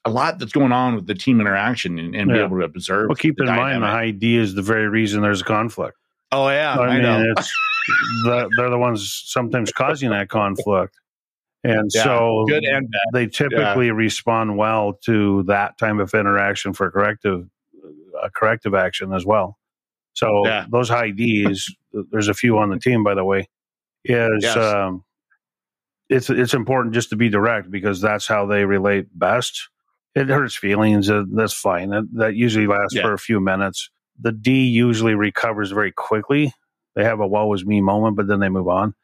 a 0.10 0.14
lot 0.14 0.40
that's 0.40 0.52
going 0.52 0.72
on 0.72 0.96
with 0.96 1.08
the 1.08 1.16
team 1.16 1.40
interaction 1.40 2.00
and, 2.00 2.16
and 2.16 2.32
be 2.32 2.40
able 2.40 2.58
to 2.60 2.64
observe 2.66 3.10
Well, 3.10 3.16
keep 3.16 3.40
in 3.40 3.46
mind 3.46 3.58
the 3.84 3.88
dynamic. 3.88 3.90
high 3.90 4.12
D 4.12 4.36
is 4.38 4.56
the 4.56 4.62
very 4.62 4.88
reason 4.88 5.22
there's 5.22 5.42
a 5.42 5.46
conflict. 5.46 5.98
oh 6.32 6.50
yeah 6.50 6.78
i, 6.80 6.86
I 6.86 6.94
mean, 6.94 7.02
know 7.04 7.24
it's 7.38 7.52
the, 8.26 8.50
they're 8.58 8.70
the 8.70 8.78
ones 8.78 9.24
sometimes 9.26 9.72
causing 9.72 10.10
that 10.12 10.30
conflict, 10.30 11.00
and 11.64 11.90
Yeah, 11.94 12.04
so 12.04 12.46
good 12.48 12.64
and 12.66 12.90
bad 12.92 13.00
they 13.14 13.28
typically 13.28 13.92
respond 13.92 14.58
well 14.58 14.94
to 15.06 15.44
that 15.44 15.78
type 15.78 15.98
of 16.00 16.14
interaction 16.14 16.74
for 16.74 16.92
corrective 16.92 17.48
uh, 18.22 18.30
corrective 18.36 18.76
action 18.76 19.14
as 19.14 19.26
well. 19.26 19.58
So 20.14 20.46
Yeah. 20.46 20.66
those 20.70 20.90
high 20.90 21.12
Ds, 21.12 21.66
there's 22.12 22.28
a 22.28 22.34
few 22.34 22.58
on 22.58 22.70
the 22.70 22.78
team, 22.80 23.04
by 23.04 23.14
the 23.16 23.24
way, 23.24 23.48
is 24.04 24.44
Yes. 24.44 24.58
um, 24.58 25.04
it's 26.10 26.30
it's 26.30 26.54
important 26.54 26.94
just 26.96 27.10
to 27.12 27.16
be 27.16 27.30
direct 27.30 27.72
because 27.72 28.02
that's 28.02 28.28
how 28.28 28.46
they 28.46 28.66
relate 28.66 29.08
best. 29.18 29.70
It 30.16 30.28
hurts 30.30 30.56
feelings. 30.56 31.10
Uh, 31.10 31.24
that's 31.34 31.54
fine. 31.54 31.90
That, 31.90 32.08
that 32.14 32.36
usually 32.36 32.68
lasts 32.68 32.96
Yeah. 32.96 33.04
for 33.04 33.14
a 33.14 33.20
few 33.20 33.40
minutes. 33.40 33.90
The 34.20 34.32
D 34.32 34.66
usually 34.68 35.16
recovers 35.16 35.72
very 35.72 35.92
quickly. 35.92 36.52
They 36.96 37.04
have 37.04 37.20
a 37.20 37.28
"woe 37.28 37.54
is 37.54 37.66
me" 37.66 37.80
moment, 37.82 38.18
but 38.18 38.28
then 38.28 38.40
they 38.40 38.50
move 38.50 38.68
on. 38.68 38.96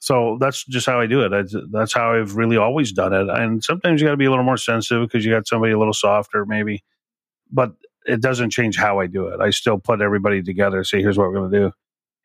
So 0.00 0.36
that's 0.38 0.64
just 0.66 0.86
how 0.86 1.00
I 1.00 1.06
do 1.06 1.22
it. 1.22 1.30
That's, 1.30 1.56
that's 1.72 1.94
how 1.94 2.14
I've 2.14 2.36
really 2.36 2.58
always 2.58 2.92
done 2.92 3.12
it. 3.14 3.28
And 3.30 3.64
sometimes 3.64 4.00
you 4.00 4.06
got 4.06 4.10
to 4.12 4.16
be 4.18 4.26
a 4.26 4.30
little 4.30 4.44
more 4.44 4.58
sensitive 4.58 5.08
because 5.08 5.24
you 5.24 5.32
got 5.32 5.48
somebody 5.48 5.72
a 5.72 5.78
little 5.78 5.94
softer, 5.94 6.44
maybe. 6.44 6.84
but 7.50 7.72
it 8.06 8.20
doesn't 8.20 8.50
change 8.50 8.76
how 8.76 9.00
I 9.00 9.06
do 9.06 9.28
it. 9.28 9.40
I 9.40 9.48
still 9.48 9.78
put 9.78 10.02
everybody 10.02 10.42
together, 10.42 10.84
say, 10.84 11.00
here's 11.00 11.16
what 11.16 11.28
we're 11.30 11.36
going 11.38 11.50
to 11.50 11.58
do. 11.58 11.72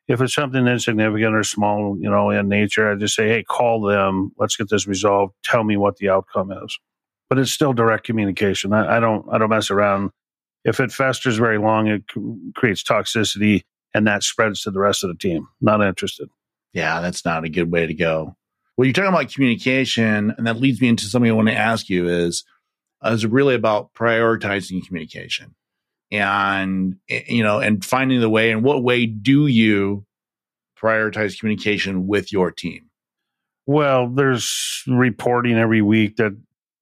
If 0.08 0.20
it's 0.20 0.34
something 0.34 0.66
insignificant 0.66 1.34
or 1.34 1.42
small, 1.42 1.96
you 1.98 2.10
know, 2.10 2.28
in 2.30 2.48
nature, 2.50 2.90
I 2.92 2.96
just 2.96 3.14
say, 3.14 3.28
hey, 3.28 3.44
call 3.44 3.80
them. 3.80 4.32
Let's 4.36 4.56
get 4.56 4.68
this 4.68 4.86
resolved. 4.86 5.34
Tell 5.42 5.64
me 5.64 5.78
what 5.78 5.96
the 5.96 6.10
outcome 6.10 6.52
is. 6.52 6.78
But 7.30 7.38
it's 7.38 7.52
still 7.52 7.72
direct 7.72 8.04
communication. 8.04 8.72
I, 8.72 8.96
I 8.96 9.00
don't, 9.00 9.24
I 9.30 9.38
don't 9.38 9.48
mess 9.48 9.70
around. 9.70 10.10
If 10.64 10.78
it 10.80 10.92
festers 10.92 11.38
very 11.38 11.58
long, 11.58 11.86
it 11.86 12.02
creates 12.54 12.82
toxicity, 12.82 13.62
and 13.94 14.06
that 14.06 14.22
spreads 14.22 14.62
to 14.62 14.70
the 14.70 14.80
rest 14.80 15.02
of 15.02 15.08
the 15.08 15.16
team. 15.16 15.48
Not 15.62 15.80
interested. 15.82 16.28
Yeah, 16.74 17.00
that's 17.00 17.24
not 17.24 17.44
a 17.44 17.48
good 17.48 17.70
way 17.70 17.86
to 17.86 17.94
go. 17.94 18.36
Well, 18.76 18.84
you're 18.84 18.92
talking 18.92 19.08
about 19.08 19.32
communication, 19.32 20.34
and 20.36 20.46
that 20.46 20.60
leads 20.60 20.80
me 20.80 20.88
into 20.88 21.06
something 21.06 21.30
I 21.30 21.34
want 21.34 21.48
to 21.48 21.56
ask 21.56 21.88
you: 21.88 22.08
is 22.08 22.44
is 23.04 23.24
really 23.24 23.54
about 23.54 23.94
prioritizing 23.94 24.84
communication 24.86 25.54
and 26.10 26.96
eh, 27.08 27.22
you 27.28 27.42
know 27.42 27.60
and 27.60 27.84
finding 27.84 28.20
the 28.20 28.28
way 28.28 28.50
and 28.50 28.62
what 28.62 28.82
way 28.82 29.06
do 29.06 29.46
you 29.46 30.04
prioritize 30.80 31.38
communication 31.38 32.06
with 32.06 32.32
your 32.32 32.50
team 32.50 32.90
well 33.66 34.08
there's 34.08 34.82
reporting 34.86 35.56
every 35.56 35.82
week 35.82 36.16
that 36.16 36.36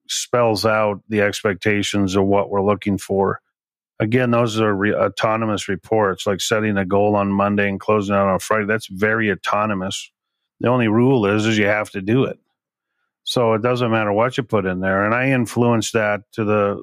spells 0.08 0.64
out 0.64 1.02
the 1.08 1.20
expectations 1.20 2.16
of 2.16 2.24
what 2.24 2.50
we're 2.50 2.64
looking 2.64 2.98
for 2.98 3.40
again 4.00 4.30
those 4.30 4.60
are 4.60 4.74
re- 4.74 4.94
autonomous 4.94 5.68
reports 5.68 6.26
like 6.26 6.40
setting 6.40 6.76
a 6.76 6.84
goal 6.86 7.16
on 7.16 7.30
monday 7.30 7.68
and 7.68 7.80
closing 7.80 8.14
out 8.14 8.28
on 8.28 8.38
friday 8.38 8.66
that's 8.66 8.88
very 8.88 9.30
autonomous 9.30 10.10
the 10.60 10.68
only 10.68 10.88
rule 10.88 11.26
is 11.26 11.46
is 11.46 11.58
you 11.58 11.66
have 11.66 11.90
to 11.90 12.00
do 12.00 12.24
it 12.24 12.38
so 13.28 13.52
it 13.52 13.60
doesn't 13.60 13.90
matter 13.90 14.10
what 14.10 14.38
you 14.38 14.42
put 14.42 14.64
in 14.64 14.80
there. 14.80 15.04
And 15.04 15.14
I 15.14 15.32
influence 15.32 15.92
that 15.92 16.22
to 16.32 16.44
the, 16.44 16.76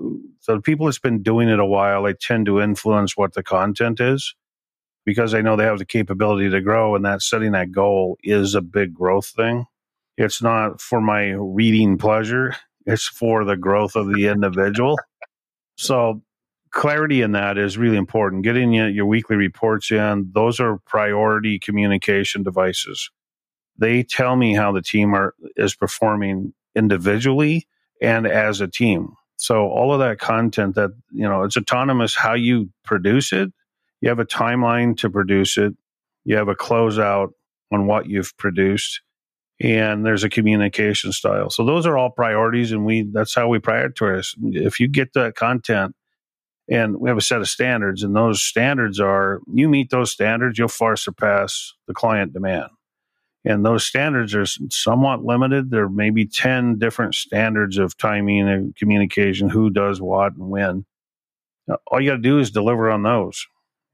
to 0.43 0.53
the 0.53 0.61
people 0.61 0.85
that's 0.85 0.99
been 0.99 1.23
doing 1.23 1.49
it 1.49 1.59
a 1.59 1.65
while. 1.65 2.05
I 2.05 2.13
tend 2.13 2.45
to 2.45 2.61
influence 2.61 3.17
what 3.17 3.33
the 3.33 3.41
content 3.41 3.99
is 3.99 4.35
because 5.07 5.33
I 5.33 5.41
know 5.41 5.55
they 5.55 5.63
have 5.63 5.79
the 5.79 5.85
capability 5.85 6.51
to 6.51 6.61
grow. 6.61 6.95
And 6.95 7.03
that 7.03 7.23
setting 7.23 7.53
that 7.53 7.71
goal 7.71 8.19
is 8.23 8.53
a 8.53 8.61
big 8.61 8.93
growth 8.93 9.25
thing. 9.25 9.65
It's 10.17 10.39
not 10.39 10.81
for 10.81 11.01
my 11.01 11.31
reading 11.31 11.97
pleasure, 11.97 12.55
it's 12.85 13.07
for 13.07 13.43
the 13.43 13.57
growth 13.57 13.95
of 13.95 14.13
the 14.13 14.27
individual. 14.27 14.97
So 15.77 16.21
clarity 16.71 17.21
in 17.21 17.31
that 17.31 17.57
is 17.57 17.77
really 17.77 17.97
important. 17.97 18.43
Getting 18.43 18.73
your 18.73 19.05
weekly 19.05 19.35
reports 19.35 19.91
in, 19.91 20.31
those 20.33 20.59
are 20.59 20.79
priority 20.85 21.57
communication 21.59 22.43
devices. 22.43 23.09
They 23.77 24.03
tell 24.03 24.35
me 24.35 24.53
how 24.53 24.71
the 24.71 24.81
team 24.81 25.13
are, 25.13 25.33
is 25.55 25.75
performing 25.75 26.53
individually 26.75 27.67
and 28.01 28.27
as 28.27 28.61
a 28.61 28.67
team. 28.67 29.13
So 29.37 29.67
all 29.67 29.93
of 29.93 29.99
that 29.99 30.19
content 30.19 30.75
that, 30.75 30.91
you 31.11 31.27
know, 31.27 31.43
it's 31.43 31.57
autonomous 31.57 32.15
how 32.15 32.33
you 32.33 32.69
produce 32.83 33.33
it. 33.33 33.51
You 34.01 34.09
have 34.09 34.19
a 34.19 34.25
timeline 34.25 34.97
to 34.97 35.09
produce 35.09 35.57
it. 35.57 35.73
You 36.23 36.37
have 36.37 36.47
a 36.47 36.55
closeout 36.55 37.29
on 37.71 37.87
what 37.87 38.07
you've 38.07 38.35
produced 38.37 39.01
and 39.59 40.05
there's 40.05 40.23
a 40.23 40.29
communication 40.29 41.11
style. 41.11 41.49
So 41.49 41.65
those 41.65 41.85
are 41.85 41.97
all 41.97 42.09
priorities 42.09 42.71
and 42.71 42.85
we 42.85 43.03
that's 43.03 43.35
how 43.35 43.47
we 43.47 43.59
prioritize. 43.59 44.35
If 44.41 44.79
you 44.79 44.87
get 44.87 45.13
that 45.13 45.35
content 45.35 45.95
and 46.69 46.97
we 46.99 47.09
have 47.09 47.17
a 47.17 47.21
set 47.21 47.41
of 47.41 47.49
standards 47.49 48.03
and 48.03 48.15
those 48.15 48.43
standards 48.43 48.99
are 48.99 49.41
you 49.51 49.69
meet 49.69 49.89
those 49.89 50.11
standards, 50.11 50.59
you'll 50.59 50.67
far 50.67 50.95
surpass 50.97 51.73
the 51.87 51.93
client 51.93 52.33
demand 52.33 52.69
and 53.45 53.63
those 53.63 53.85
standards 53.85 54.33
are 54.33 54.45
somewhat 54.71 55.23
limited. 55.23 55.69
There 55.69 55.87
may 55.87 56.09
be 56.09 56.25
10 56.25 56.79
different 56.79 57.13
standards 57.13 57.77
of 57.77 57.95
timing 57.95 58.49
and 58.49 58.75
communication, 58.75 59.49
who 59.49 59.69
does 59.69 60.01
what 60.01 60.33
and 60.33 60.49
when. 60.49 60.85
Uh, 61.69 61.77
all 61.87 62.01
you 62.01 62.09
got 62.09 62.17
to 62.17 62.21
do 62.21 62.39
is 62.39 62.49
deliver 62.49 62.89
on 62.89 63.03
those. 63.03 63.45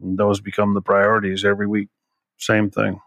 And 0.01 0.17
those 0.17 0.39
become 0.39 0.73
the 0.73 0.81
priorities 0.81 1.43
every 1.43 1.67
week. 1.67 1.89
Same 2.37 2.71
thing. 2.71 3.01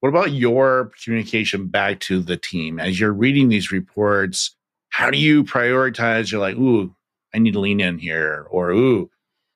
What 0.00 0.10
about 0.10 0.32
your 0.32 0.92
communication 1.02 1.66
back 1.66 2.00
to 2.00 2.20
the 2.20 2.36
team? 2.36 2.78
As 2.78 3.00
you're 3.00 3.12
reading 3.12 3.48
these 3.48 3.72
reports, 3.72 4.54
how 4.90 5.10
do 5.10 5.18
you 5.18 5.44
prioritize? 5.44 6.30
You're 6.30 6.40
like, 6.40 6.56
ooh, 6.56 6.94
I 7.34 7.38
need 7.38 7.52
to 7.52 7.60
lean 7.60 7.80
in 7.80 7.98
here, 7.98 8.46
or 8.50 8.70
ooh, 8.70 9.10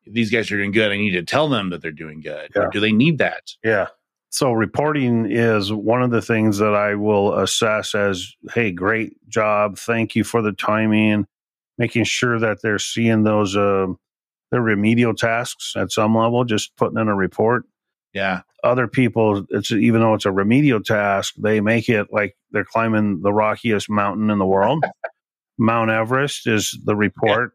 these 0.06 0.30
guys 0.30 0.50
are 0.50 0.56
doing 0.56 0.72
good. 0.72 0.90
I 0.90 0.96
need 0.96 1.12
to 1.12 1.22
tell 1.22 1.48
them 1.48 1.70
that 1.70 1.80
they're 1.80 1.92
doing 1.92 2.20
good. 2.20 2.50
Yeah. 2.54 2.68
do 2.72 2.80
they 2.80 2.92
need 2.92 3.18
that? 3.18 3.52
Yeah. 3.62 3.88
So 4.30 4.52
reporting 4.52 5.30
is 5.30 5.72
one 5.72 6.02
of 6.02 6.10
the 6.10 6.22
things 6.22 6.58
that 6.58 6.74
I 6.74 6.94
will 6.94 7.38
assess 7.38 7.94
as, 7.94 8.34
hey, 8.54 8.72
great 8.72 9.12
job. 9.28 9.78
Thank 9.78 10.16
you 10.16 10.24
for 10.24 10.40
the 10.40 10.52
timing, 10.52 11.26
making 11.76 12.04
sure 12.04 12.38
that 12.38 12.62
they're 12.62 12.78
seeing 12.78 13.24
those 13.24 13.54
uh, 13.56 13.88
their 14.50 14.62
remedial 14.62 15.14
tasks 15.14 15.74
at 15.76 15.92
some 15.92 16.16
level, 16.16 16.44
just 16.44 16.74
putting 16.76 16.98
in 16.98 17.08
a 17.08 17.14
report. 17.14 17.64
Yeah. 18.14 18.42
Other 18.62 18.86
people, 18.86 19.44
it's 19.50 19.72
even 19.72 20.00
though 20.00 20.14
it's 20.14 20.26
a 20.26 20.32
remedial 20.32 20.82
task, 20.82 21.34
they 21.36 21.60
make 21.60 21.88
it 21.88 22.08
like 22.12 22.36
they're 22.52 22.64
climbing 22.64 23.20
the 23.22 23.32
rockiest 23.32 23.90
mountain 23.90 24.30
in 24.30 24.38
the 24.38 24.46
world. 24.46 24.84
Mount 25.58 25.90
Everest 25.90 26.46
is 26.46 26.78
the 26.84 26.96
report. 26.96 27.52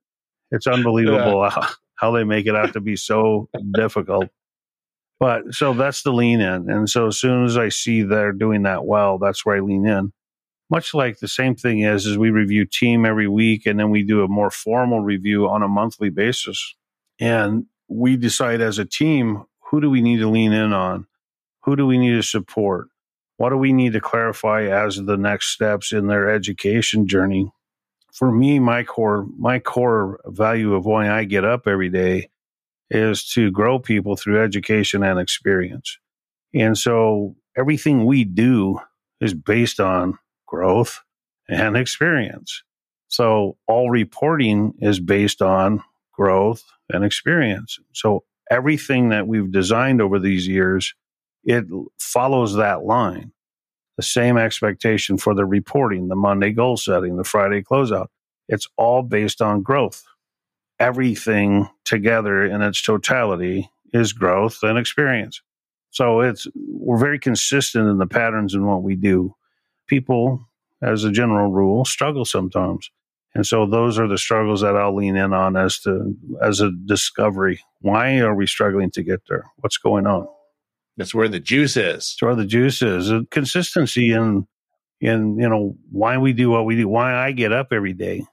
Yeah. 0.51 0.57
It's 0.57 0.67
unbelievable 0.67 1.41
yeah. 1.43 1.49
how, 1.49 1.67
how 1.95 2.11
they 2.11 2.23
make 2.23 2.45
it 2.45 2.55
out 2.55 2.73
to 2.73 2.81
be 2.81 2.95
so 2.95 3.49
difficult. 3.73 4.27
But 5.19 5.53
so 5.53 5.73
that's 5.73 6.03
the 6.03 6.11
lean 6.11 6.41
in. 6.41 6.69
And 6.69 6.89
so 6.89 7.07
as 7.07 7.19
soon 7.19 7.45
as 7.45 7.57
I 7.57 7.69
see 7.69 8.03
they're 8.03 8.33
doing 8.33 8.63
that 8.63 8.85
well, 8.85 9.17
that's 9.17 9.45
where 9.45 9.57
I 9.57 9.61
lean 9.61 9.87
in. 9.87 10.13
Much 10.69 10.93
like 10.93 11.19
the 11.19 11.27
same 11.27 11.55
thing 11.55 11.79
is, 11.79 12.05
is 12.05 12.17
we 12.17 12.29
review 12.29 12.65
team 12.65 13.05
every 13.05 13.27
week 13.27 13.65
and 13.65 13.79
then 13.79 13.89
we 13.89 14.03
do 14.03 14.23
a 14.23 14.27
more 14.27 14.51
formal 14.51 15.01
review 15.01 15.47
on 15.47 15.63
a 15.63 15.67
monthly 15.67 16.09
basis. 16.09 16.75
And 17.19 17.65
we 17.87 18.17
decide 18.17 18.61
as 18.61 18.77
a 18.77 18.85
team, 18.85 19.43
who 19.69 19.81
do 19.81 19.89
we 19.89 20.01
need 20.01 20.17
to 20.17 20.29
lean 20.29 20.53
in 20.53 20.73
on? 20.73 21.07
Who 21.63 21.75
do 21.75 21.85
we 21.85 21.97
need 21.97 22.13
to 22.13 22.23
support? 22.23 22.87
What 23.37 23.49
do 23.49 23.57
we 23.57 23.73
need 23.73 23.93
to 23.93 24.01
clarify 24.01 24.63
as 24.63 24.97
the 24.97 25.17
next 25.17 25.49
steps 25.49 25.91
in 25.91 26.07
their 26.07 26.29
education 26.29 27.07
journey? 27.07 27.51
For 28.11 28.31
me, 28.31 28.59
my 28.59 28.83
core, 28.83 29.27
my 29.37 29.59
core 29.59 30.19
value 30.25 30.73
of 30.73 30.85
why 30.85 31.09
I 31.09 31.25
get 31.25 31.45
up 31.45 31.67
every 31.67 31.89
day 31.89 32.29
is 32.89 33.27
to 33.33 33.51
grow 33.51 33.79
people 33.79 34.15
through 34.15 34.41
education 34.41 35.03
and 35.03 35.19
experience. 35.19 35.99
And 36.53 36.77
so 36.77 37.35
everything 37.55 38.05
we 38.05 38.23
do 38.23 38.79
is 39.19 39.33
based 39.33 39.79
on 39.79 40.17
growth 40.47 41.01
and 41.49 41.75
experience. 41.75 42.63
So 43.09 43.57
all 43.67 43.89
reporting 43.89 44.73
is 44.79 44.99
based 44.99 45.41
on 45.41 45.83
growth 46.13 46.63
and 46.89 47.03
experience. 47.03 47.77
So 47.93 48.23
everything 48.51 49.09
that 49.09 49.27
we've 49.27 49.51
designed 49.51 50.01
over 50.01 50.19
these 50.19 50.47
years, 50.47 50.93
it 51.43 51.65
follows 51.99 52.55
that 52.55 52.83
line. 52.83 53.31
The 53.97 54.03
same 54.03 54.37
expectation 54.37 55.17
for 55.17 55.33
the 55.33 55.45
reporting, 55.45 56.07
the 56.07 56.15
Monday 56.15 56.51
goal 56.51 56.77
setting, 56.77 57.17
the 57.17 57.23
Friday 57.23 57.63
closeout. 57.63 58.07
It's 58.47 58.67
all 58.77 59.01
based 59.01 59.41
on 59.41 59.63
growth 59.63 60.03
everything 60.79 61.69
together 61.85 62.45
in 62.45 62.61
its 62.61 62.81
totality 62.81 63.69
is 63.93 64.13
growth 64.13 64.59
and 64.63 64.77
experience. 64.77 65.41
So 65.91 66.21
it's 66.21 66.47
we're 66.55 66.97
very 66.97 67.19
consistent 67.19 67.87
in 67.87 67.97
the 67.97 68.07
patterns 68.07 68.53
in 68.53 68.65
what 68.65 68.83
we 68.83 68.95
do. 68.95 69.35
People, 69.87 70.47
as 70.81 71.03
a 71.03 71.11
general 71.11 71.49
rule, 71.49 71.85
struggle 71.85 72.25
sometimes. 72.25 72.91
And 73.37 73.45
so 73.45 73.67
those 73.67 73.99
are 73.99 74.07
the 74.07 74.17
struggles 74.17 74.61
that 74.61 74.75
I'll 74.75 74.95
lean 74.95 75.15
in 75.15 75.31
on 75.31 75.55
as 75.55 75.79
to 75.81 76.17
as 76.41 76.59
a 76.59 76.71
discovery. 76.71 77.61
Why 77.81 78.17
are 78.17 78.33
we 78.33 78.47
struggling 78.47 78.89
to 78.91 79.03
get 79.03 79.21
there? 79.29 79.45
What's 79.57 79.77
going 79.77 80.07
on? 80.07 80.27
That's 80.97 81.13
where 81.13 81.27
the 81.27 81.39
juice 81.39 81.77
is. 81.77 82.15
That's 82.15 82.21
where 82.23 82.33
the 82.33 82.47
juice 82.47 82.81
is. 82.81 83.11
Consistency 83.29 84.11
in 84.11 84.47
in 85.01 85.37
you 85.37 85.47
know 85.47 85.75
why 85.91 86.17
we 86.17 86.33
do 86.33 86.49
what 86.49 86.65
we 86.65 86.77
do. 86.77 86.87
Why 86.87 87.13
I 87.13 87.31
get 87.31 87.53
up 87.53 87.67
every 87.71 87.93
day 87.93 88.25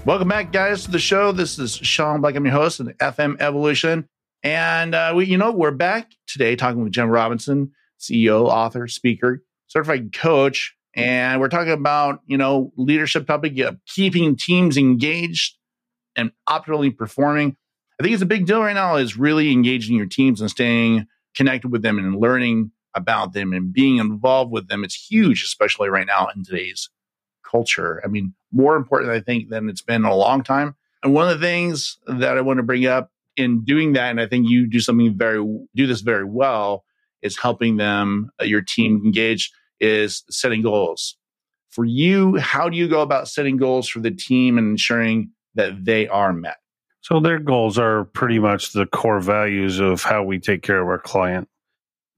Welcome 0.04 0.28
back, 0.28 0.52
guys, 0.52 0.84
to 0.84 0.92
the 0.92 1.00
show. 1.00 1.32
This 1.32 1.58
is 1.58 1.74
Sean 1.74 2.20
Black. 2.20 2.36
I'm 2.36 2.44
your 2.44 2.54
host 2.54 2.78
of 2.78 2.86
FM 2.98 3.40
Evolution. 3.40 4.08
And 4.44 4.94
uh, 4.94 5.14
we, 5.16 5.26
you 5.26 5.36
know, 5.36 5.50
we're 5.50 5.72
back 5.72 6.12
today 6.28 6.54
talking 6.54 6.84
with 6.84 6.92
Jim 6.92 7.08
Robinson, 7.08 7.72
CEO, 7.98 8.44
author, 8.44 8.86
speaker, 8.86 9.42
certified 9.66 10.12
coach, 10.12 10.75
and 10.96 11.40
we're 11.40 11.48
talking 11.48 11.72
about, 11.72 12.22
you 12.26 12.38
know, 12.38 12.72
leadership 12.76 13.26
topic, 13.26 13.54
keeping 13.86 14.36
teams 14.36 14.76
engaged 14.76 15.56
and 16.16 16.32
optimally 16.48 16.96
performing. 16.96 17.56
I 18.00 18.02
think 18.02 18.14
it's 18.14 18.22
a 18.22 18.26
big 18.26 18.46
deal 18.46 18.60
right 18.60 18.74
now 18.74 18.96
is 18.96 19.16
really 19.16 19.52
engaging 19.52 19.96
your 19.96 20.06
teams 20.06 20.40
and 20.40 20.50
staying 20.50 21.06
connected 21.34 21.68
with 21.68 21.82
them 21.82 21.98
and 21.98 22.16
learning 22.16 22.70
about 22.94 23.34
them 23.34 23.52
and 23.52 23.72
being 23.72 23.98
involved 23.98 24.50
with 24.50 24.68
them. 24.68 24.84
It's 24.84 24.94
huge, 24.94 25.42
especially 25.44 25.90
right 25.90 26.06
now 26.06 26.28
in 26.34 26.44
today's 26.44 26.88
culture. 27.48 28.00
I 28.02 28.08
mean, 28.08 28.34
more 28.50 28.76
important, 28.76 29.12
I 29.12 29.20
think, 29.20 29.50
than 29.50 29.68
it's 29.68 29.82
been 29.82 30.04
in 30.04 30.10
a 30.10 30.16
long 30.16 30.42
time. 30.42 30.74
And 31.02 31.12
one 31.12 31.28
of 31.28 31.38
the 31.38 31.46
things 31.46 31.98
that 32.06 32.38
I 32.38 32.40
want 32.40 32.56
to 32.56 32.62
bring 32.62 32.86
up 32.86 33.12
in 33.36 33.64
doing 33.64 33.92
that, 33.92 34.10
and 34.10 34.20
I 34.20 34.26
think 34.26 34.48
you 34.48 34.66
do 34.66 34.80
something 34.80 35.16
very, 35.16 35.38
do 35.74 35.86
this 35.86 36.00
very 36.00 36.24
well, 36.24 36.84
is 37.20 37.38
helping 37.38 37.76
them, 37.76 38.30
uh, 38.40 38.44
your 38.44 38.62
team 38.62 39.02
engage 39.04 39.52
is 39.80 40.24
setting 40.30 40.62
goals. 40.62 41.16
For 41.70 41.84
you, 41.84 42.36
how 42.36 42.68
do 42.68 42.76
you 42.76 42.88
go 42.88 43.02
about 43.02 43.28
setting 43.28 43.56
goals 43.56 43.88
for 43.88 44.00
the 44.00 44.10
team 44.10 44.56
and 44.58 44.70
ensuring 44.70 45.30
that 45.54 45.84
they 45.84 46.08
are 46.08 46.32
met? 46.32 46.56
So 47.02 47.20
their 47.20 47.38
goals 47.38 47.78
are 47.78 48.04
pretty 48.04 48.38
much 48.38 48.72
the 48.72 48.86
core 48.86 49.20
values 49.20 49.78
of 49.78 50.02
how 50.02 50.24
we 50.24 50.38
take 50.38 50.62
care 50.62 50.80
of 50.80 50.88
our 50.88 50.98
client. 50.98 51.48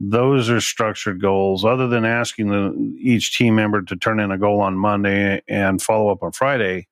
Those 0.01 0.49
are 0.49 0.61
structured 0.61 1.21
goals. 1.21 1.65
Other 1.65 1.89
than 1.89 2.05
asking 2.05 2.49
the, 2.49 2.97
each 3.01 3.37
team 3.37 3.57
member 3.57 3.83
to 3.83 3.97
turn 3.97 4.21
in 4.21 4.31
a 4.31 4.39
goal 4.39 4.61
on 4.61 4.79
Monday 4.79 5.43
and 5.49 5.83
follow 5.83 6.11
up 6.11 6.23
on 6.23 6.33
Friday, 6.33 6.87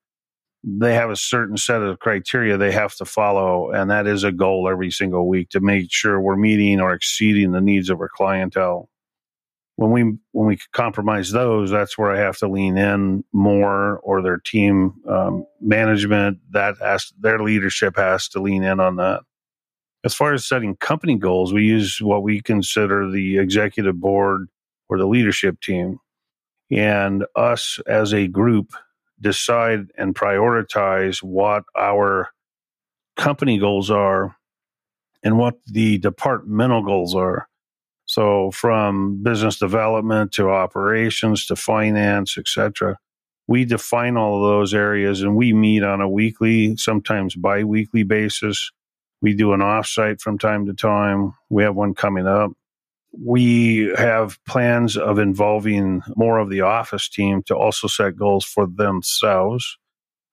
they 0.65 0.95
have 0.95 1.11
a 1.11 1.17
certain 1.17 1.57
set 1.57 1.81
of 1.83 2.01
criteria 2.01 2.57
they 2.57 2.73
have 2.73 2.97
to 2.97 3.05
follow, 3.05 3.71
and 3.71 3.91
that 3.91 4.09
is 4.09 4.25
a 4.25 4.33
goal 4.33 4.69
every 4.69 4.91
single 4.91 5.29
week 5.29 5.51
to 5.51 5.61
make 5.61 5.87
sure 5.93 6.21
we're 6.21 6.37
meeting 6.37 6.81
or 6.81 6.93
exceeding 6.93 7.53
the 7.53 7.61
needs 7.61 7.89
of 7.89 8.01
our 8.01 8.09
clientele 8.09 8.89
when 9.77 9.91
we 9.91 10.03
when 10.33 10.49
we 10.49 10.59
compromise 10.73 11.31
those, 11.31 11.71
that's 11.71 11.97
where 11.97 12.11
I 12.11 12.19
have 12.19 12.39
to 12.39 12.49
lean 12.49 12.79
in 12.79 13.25
more, 13.33 13.99
or 13.99 14.23
their 14.23 14.39
team 14.39 14.95
um, 15.09 15.47
management 15.61 16.39
that 16.51 16.77
has 16.81 17.13
their 17.21 17.43
leadership 17.43 17.97
has 17.97 18.29
to 18.31 18.41
lean 18.41 18.63
in 18.63 18.81
on 18.81 18.97
that. 18.97 19.21
As 20.05 20.15
far 20.15 20.33
as 20.33 20.47
setting 20.47 20.77
company 20.77 21.17
goals, 21.17 21.53
we 21.53 21.65
use 21.65 21.99
what 22.01 22.23
we 22.23 22.41
consider 22.41 23.11
the 23.11 23.39
executive 23.39 24.01
board 24.01 24.49
or 24.89 24.99
the 24.99 25.07
leadership 25.07 25.61
team, 25.61 25.99
and 26.71 27.27
us 27.37 27.79
as 27.87 28.15
a 28.15 28.29
group 28.29 28.73
decide 29.21 29.91
and 29.99 30.15
prioritize 30.15 31.23
what 31.23 31.65
our 31.77 32.31
company 33.17 33.59
goals 33.59 33.91
are 33.91 34.37
and 35.23 35.39
what 35.39 35.57
the 35.67 35.99
departmental 35.99 36.83
goals 36.83 37.15
are 37.15 37.49
so 38.17 38.51
from 38.51 39.23
business 39.23 39.59
development 39.59 40.33
to 40.33 40.49
operations 40.49 41.45
to 41.45 41.55
finance, 41.55 42.39
etc. 42.39 42.99
We 43.47 43.67
define 43.67 44.17
all 44.17 44.37
of 44.37 44.51
those 44.51 44.73
areas 44.73 45.21
and 45.21 45.37
we 45.37 45.53
meet 45.53 45.83
on 45.83 46.01
a 46.01 46.09
weekly, 46.09 46.79
sometimes 46.79 47.35
bi-weekly 47.35 48.05
basis. 48.05 48.73
We 49.21 49.35
do 49.35 49.53
an 49.53 49.61
offsite 49.61 50.23
from 50.23 50.39
time 50.39 50.65
to 50.65 50.73
time. 50.73 51.35
We 51.51 51.63
have 51.65 51.77
one 51.77 51.93
coming 51.93 52.27
up. 52.27 52.53
We 53.13 53.93
have 53.99 54.43
plans 54.47 54.97
of 54.97 55.19
involving 55.19 56.01
more 56.17 56.39
of 56.39 56.49
the 56.49 56.63
office 56.63 57.11
team 57.11 57.43
to 57.49 57.55
also 57.55 57.87
set 57.87 58.17
goals 58.17 58.47
for 58.47 58.67
themselves 58.67 59.77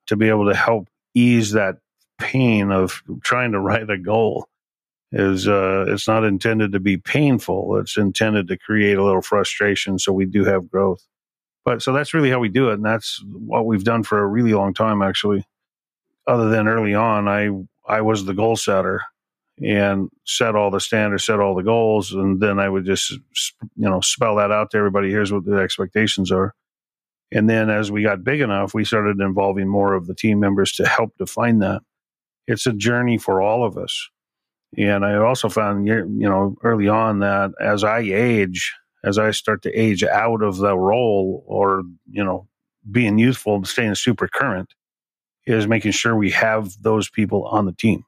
to 0.07 0.15
be 0.15 0.29
able 0.29 0.47
to 0.47 0.55
help 0.55 0.87
ease 1.13 1.51
that 1.51 1.79
pain 2.17 2.71
of 2.71 3.03
trying 3.23 3.51
to 3.51 3.59
write 3.59 3.89
a 3.89 3.97
goal 3.97 4.47
is 5.13 5.47
uh, 5.47 5.85
it's 5.87 6.07
not 6.07 6.23
intended 6.23 6.71
to 6.71 6.79
be 6.79 6.97
painful. 6.97 7.77
It's 7.77 7.97
intended 7.97 8.47
to 8.47 8.57
create 8.57 8.97
a 8.97 9.03
little 9.03 9.21
frustration 9.21 9.99
so 9.99 10.11
we 10.11 10.25
do 10.25 10.43
have 10.43 10.69
growth. 10.69 11.05
But 11.63 11.83
so 11.83 11.93
that's 11.93 12.15
really 12.15 12.31
how 12.31 12.39
we 12.39 12.49
do 12.49 12.69
it, 12.71 12.73
and 12.73 12.85
that's 12.85 13.23
what 13.31 13.65
we've 13.65 13.83
done 13.83 14.03
for 14.03 14.19
a 14.19 14.27
really 14.27 14.53
long 14.53 14.73
time, 14.73 15.01
actually. 15.01 15.45
Other 16.27 16.49
than 16.49 16.67
early 16.67 16.95
on, 16.95 17.27
I 17.27 17.49
I 17.87 18.01
was 18.01 18.25
the 18.25 18.33
goal 18.33 18.55
setter 18.55 19.01
and 19.63 20.09
set 20.25 20.55
all 20.55 20.71
the 20.71 20.79
standards, 20.79 21.25
set 21.25 21.39
all 21.39 21.53
the 21.53 21.63
goals, 21.63 22.11
and 22.11 22.41
then 22.41 22.59
I 22.59 22.67
would 22.67 22.85
just 22.85 23.11
you 23.11 23.89
know 23.89 24.01
spell 24.01 24.35
that 24.37 24.51
out 24.51 24.71
to 24.71 24.77
everybody. 24.77 25.11
Here's 25.11 25.31
what 25.31 25.45
the 25.45 25.57
expectations 25.57 26.31
are. 26.31 26.55
And 27.31 27.49
then 27.49 27.69
as 27.69 27.91
we 27.91 28.03
got 28.03 28.23
big 28.23 28.41
enough, 28.41 28.73
we 28.73 28.83
started 28.83 29.19
involving 29.21 29.67
more 29.67 29.93
of 29.93 30.07
the 30.07 30.15
team 30.15 30.39
members 30.39 30.71
to 30.73 30.87
help 30.87 31.17
define 31.17 31.59
that. 31.59 31.81
It's 32.47 32.67
a 32.67 32.73
journey 32.73 33.17
for 33.17 33.41
all 33.41 33.63
of 33.63 33.77
us 33.77 34.09
and 34.77 35.05
I 35.05 35.15
also 35.15 35.49
found, 35.49 35.87
you 35.87 36.05
know, 36.05 36.55
early 36.63 36.87
on 36.87 37.19
that 37.19 37.51
as 37.59 37.83
I 37.83 37.99
age, 37.99 38.73
as 39.03 39.17
I 39.17 39.31
start 39.31 39.61
to 39.63 39.71
age 39.71 40.03
out 40.03 40.41
of 40.41 40.57
the 40.57 40.77
role 40.77 41.43
or, 41.47 41.83
you 42.09 42.23
know, 42.23 42.47
being 42.89 43.17
youthful 43.17 43.55
and 43.55 43.67
staying 43.67 43.95
super 43.95 44.27
current, 44.27 44.73
is 45.45 45.67
making 45.67 45.91
sure 45.91 46.15
we 46.15 46.31
have 46.31 46.71
those 46.81 47.09
people 47.09 47.45
on 47.45 47.65
the 47.65 47.73
team. 47.73 48.03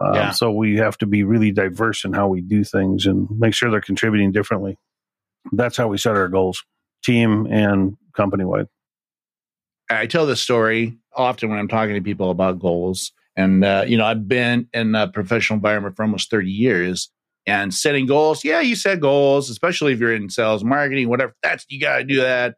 Um, 0.00 0.14
yeah. 0.14 0.30
So 0.30 0.50
we 0.50 0.76
have 0.76 0.98
to 0.98 1.06
be 1.06 1.22
really 1.22 1.52
diverse 1.52 2.04
in 2.04 2.12
how 2.12 2.28
we 2.28 2.40
do 2.40 2.64
things 2.64 3.06
and 3.06 3.28
make 3.30 3.54
sure 3.54 3.70
they're 3.70 3.80
contributing 3.80 4.32
differently. 4.32 4.76
That's 5.52 5.76
how 5.76 5.88
we 5.88 5.98
set 5.98 6.16
our 6.16 6.28
goals, 6.28 6.64
team 7.04 7.46
and 7.46 7.96
company 8.14 8.44
wide. 8.44 8.66
I 9.90 10.06
tell 10.06 10.26
this 10.26 10.40
story 10.40 10.96
often 11.14 11.50
when 11.50 11.58
I'm 11.58 11.68
talking 11.68 11.94
to 11.94 12.00
people 12.00 12.30
about 12.30 12.58
goals 12.58 13.12
and, 13.36 13.64
uh, 13.64 13.84
you 13.86 13.96
know, 13.96 14.04
I've 14.04 14.28
been 14.28 14.68
in 14.72 14.94
a 14.94 15.08
professional 15.08 15.56
environment 15.56 15.96
for 15.96 16.02
almost 16.02 16.30
30 16.30 16.50
years 16.50 17.10
and 17.46 17.74
setting 17.74 18.06
goals. 18.06 18.44
Yeah, 18.44 18.60
you 18.60 18.76
set 18.76 19.00
goals, 19.00 19.50
especially 19.50 19.92
if 19.92 20.00
you're 20.00 20.14
in 20.14 20.30
sales, 20.30 20.64
marketing, 20.64 21.08
whatever. 21.08 21.34
That's, 21.42 21.66
you 21.68 21.80
got 21.80 21.98
to 21.98 22.04
do 22.04 22.20
that. 22.20 22.56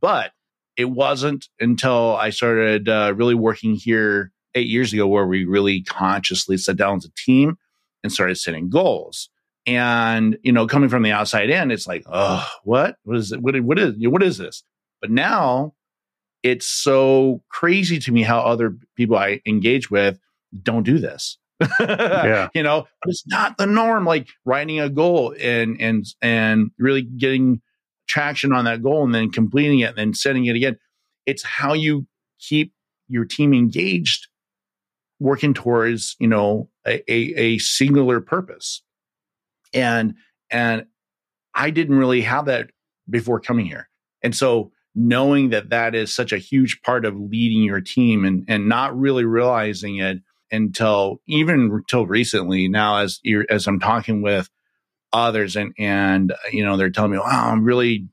But 0.00 0.32
it 0.76 0.86
wasn't 0.86 1.48
until 1.60 2.16
I 2.16 2.30
started 2.30 2.88
uh, 2.88 3.12
really 3.16 3.34
working 3.34 3.74
here 3.74 4.32
eight 4.54 4.66
years 4.66 4.92
ago 4.92 5.06
where 5.06 5.26
we 5.26 5.44
really 5.44 5.82
consciously 5.82 6.56
sat 6.56 6.76
down 6.76 6.96
as 6.96 7.04
a 7.04 7.10
team 7.16 7.58
and 8.02 8.12
started 8.12 8.36
setting 8.36 8.70
goals. 8.70 9.28
And, 9.66 10.38
you 10.42 10.52
know, 10.52 10.66
coming 10.66 10.90
from 10.90 11.02
the 11.02 11.12
outside 11.12 11.48
in, 11.48 11.70
it's 11.70 11.86
like, 11.86 12.04
oh, 12.06 12.46
what? 12.64 12.96
What 13.04 13.16
is 13.16 13.32
it? 13.32 13.40
What, 13.40 13.58
what 13.62 13.78
is, 13.78 13.94
what 13.98 14.22
is 14.22 14.36
this? 14.36 14.62
But 15.00 15.10
now 15.10 15.74
it's 16.44 16.66
so 16.66 17.42
crazy 17.48 17.98
to 17.98 18.12
me 18.12 18.22
how 18.22 18.40
other 18.40 18.76
people 18.96 19.16
I 19.16 19.40
engage 19.46 19.90
with 19.90 20.18
don't 20.62 20.84
do 20.84 20.98
this. 20.98 21.38
yeah. 21.80 22.48
You 22.54 22.62
know, 22.62 22.86
it's 23.06 23.24
not 23.26 23.56
the 23.56 23.66
norm. 23.66 24.04
Like 24.04 24.28
writing 24.44 24.78
a 24.78 24.90
goal 24.90 25.34
and 25.40 25.80
and 25.80 26.04
and 26.20 26.70
really 26.78 27.02
getting 27.02 27.62
traction 28.06 28.52
on 28.52 28.66
that 28.66 28.82
goal 28.82 29.02
and 29.04 29.14
then 29.14 29.30
completing 29.30 29.80
it 29.80 29.88
and 29.88 29.96
then 29.96 30.14
setting 30.14 30.44
it 30.44 30.54
again. 30.54 30.76
It's 31.26 31.42
how 31.42 31.72
you 31.72 32.06
keep 32.38 32.74
your 33.08 33.24
team 33.24 33.54
engaged, 33.54 34.28
working 35.18 35.54
towards, 35.54 36.14
you 36.18 36.28
know, 36.28 36.68
a, 36.86 37.00
a, 37.10 37.34
a 37.36 37.58
singular 37.58 38.20
purpose. 38.20 38.82
And 39.72 40.14
and 40.50 40.84
I 41.54 41.70
didn't 41.70 41.96
really 41.96 42.20
have 42.20 42.44
that 42.46 42.70
before 43.08 43.40
coming 43.40 43.64
here. 43.64 43.88
And 44.22 44.36
so 44.36 44.72
knowing 44.94 45.50
that 45.50 45.70
that 45.70 45.94
is 45.94 46.12
such 46.12 46.32
a 46.32 46.38
huge 46.38 46.80
part 46.82 47.04
of 47.04 47.16
leading 47.16 47.62
your 47.62 47.80
team 47.80 48.24
and, 48.24 48.44
and 48.48 48.68
not 48.68 48.96
really 48.98 49.24
realizing 49.24 49.96
it 49.96 50.18
until 50.50 51.20
even 51.26 51.70
until 51.72 52.06
recently 52.06 52.68
now 52.68 52.98
as 52.98 53.20
as 53.50 53.66
I'm 53.66 53.80
talking 53.80 54.22
with 54.22 54.48
others 55.12 55.56
and 55.56 55.72
and 55.78 56.32
you 56.52 56.64
know 56.64 56.76
they're 56.76 56.90
telling 56.90 57.12
me 57.12 57.18
wow 57.18 57.50
I'm 57.50 57.64
really 57.64 58.08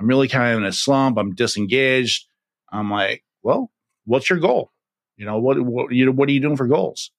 I'm 0.00 0.08
really 0.08 0.28
kind 0.28 0.52
of 0.52 0.58
in 0.58 0.64
a 0.64 0.72
slump. 0.72 1.18
I'm 1.18 1.34
disengaged. 1.34 2.26
I'm 2.72 2.90
like 2.90 3.22
well 3.42 3.70
what's 4.04 4.28
your 4.28 4.40
goal? 4.40 4.72
You 5.16 5.26
know 5.26 5.38
what 5.38 5.60
what 5.60 5.92
you 5.92 6.06
know 6.06 6.12
what 6.12 6.28
are 6.28 6.32
you 6.32 6.40
doing 6.40 6.56
for 6.56 6.66
goals? 6.66 7.10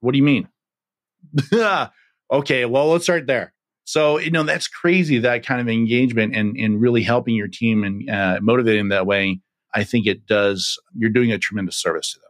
What 0.00 0.12
do 0.12 0.18
you 0.18 0.24
mean? 0.24 0.48
Okay, 2.30 2.64
well, 2.64 2.88
let's 2.88 3.04
start 3.04 3.26
there. 3.26 3.52
So, 3.84 4.18
you 4.18 4.30
know, 4.30 4.42
that's 4.42 4.66
crazy 4.66 5.18
that 5.20 5.44
kind 5.46 5.60
of 5.60 5.68
engagement 5.68 6.34
and, 6.34 6.56
and 6.56 6.80
really 6.80 7.02
helping 7.02 7.34
your 7.34 7.48
team 7.48 7.84
and 7.84 8.08
uh, 8.08 8.38
motivating 8.40 8.80
them 8.80 8.88
that 8.88 9.06
way. 9.06 9.40
I 9.74 9.84
think 9.84 10.06
it 10.06 10.26
does, 10.26 10.78
you're 10.96 11.10
doing 11.10 11.32
a 11.32 11.38
tremendous 11.38 11.76
service 11.76 12.12
to 12.12 12.20
them. 12.20 12.24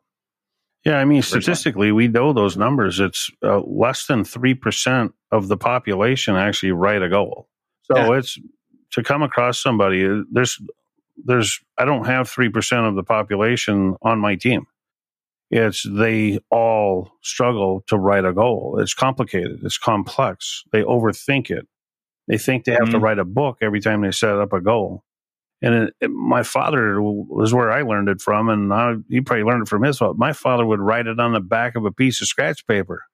Yeah, 0.84 0.98
I 0.98 1.04
mean, 1.04 1.22
statistically, 1.22 1.92
we 1.92 2.08
know 2.08 2.32
those 2.32 2.56
numbers. 2.56 3.00
It's 3.00 3.30
uh, 3.42 3.60
less 3.60 4.06
than 4.06 4.22
3% 4.22 5.12
of 5.30 5.48
the 5.48 5.56
population 5.56 6.36
actually 6.36 6.72
write 6.72 7.02
a 7.02 7.08
goal. 7.08 7.48
So 7.84 7.96
yeah. 7.96 8.18
it's 8.18 8.38
to 8.92 9.02
come 9.02 9.22
across 9.22 9.62
somebody, 9.62 10.04
uh, 10.04 10.22
there's, 10.30 10.60
there's, 11.24 11.60
I 11.78 11.84
don't 11.84 12.06
have 12.06 12.28
3% 12.28 12.88
of 12.88 12.96
the 12.96 13.02
population 13.02 13.96
on 14.02 14.18
my 14.18 14.34
team. 14.34 14.66
It's 15.50 15.86
they 15.88 16.40
all 16.50 17.12
struggle 17.22 17.82
to 17.86 17.98
write 17.98 18.24
a 18.24 18.32
goal. 18.32 18.78
It's 18.80 18.94
complicated. 18.94 19.60
It's 19.62 19.78
complex. 19.78 20.64
They 20.72 20.82
overthink 20.82 21.50
it. 21.50 21.66
They 22.26 22.38
think 22.38 22.64
they 22.64 22.72
have 22.72 22.82
mm-hmm. 22.82 22.92
to 22.92 22.98
write 22.98 23.18
a 23.18 23.24
book 23.24 23.58
every 23.60 23.80
time 23.80 24.00
they 24.00 24.10
set 24.10 24.38
up 24.38 24.52
a 24.52 24.60
goal. 24.60 25.04
And 25.62 25.74
it, 25.74 25.94
it, 26.00 26.10
my 26.10 26.42
father 26.42 27.00
was 27.00 27.54
where 27.54 27.70
I 27.70 27.82
learned 27.82 28.08
it 28.08 28.20
from, 28.20 28.48
and 28.48 28.72
I, 28.72 28.94
he 29.08 29.20
probably 29.20 29.44
learned 29.44 29.62
it 29.62 29.68
from 29.68 29.82
his 29.82 29.98
father. 29.98 30.14
My 30.14 30.32
father 30.32 30.66
would 30.66 30.80
write 30.80 31.06
it 31.06 31.20
on 31.20 31.32
the 31.32 31.40
back 31.40 31.76
of 31.76 31.84
a 31.84 31.92
piece 31.92 32.20
of 32.20 32.28
scratch 32.28 32.66
paper, 32.66 33.04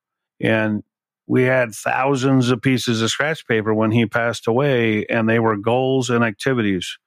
and 0.41 0.83
we 1.27 1.45
had 1.45 1.73
thousands 1.73 2.51
of 2.51 2.61
pieces 2.61 3.03
of 3.03 3.11
scratch 3.11 3.47
paper 3.47 3.73
when 3.73 3.93
he 3.93 4.07
passed 4.07 4.49
away, 4.49 5.07
and 5.07 5.29
they 5.29 5.39
were 5.39 5.57
goals 5.57 6.11
and 6.11 6.25
activities. 6.25 6.99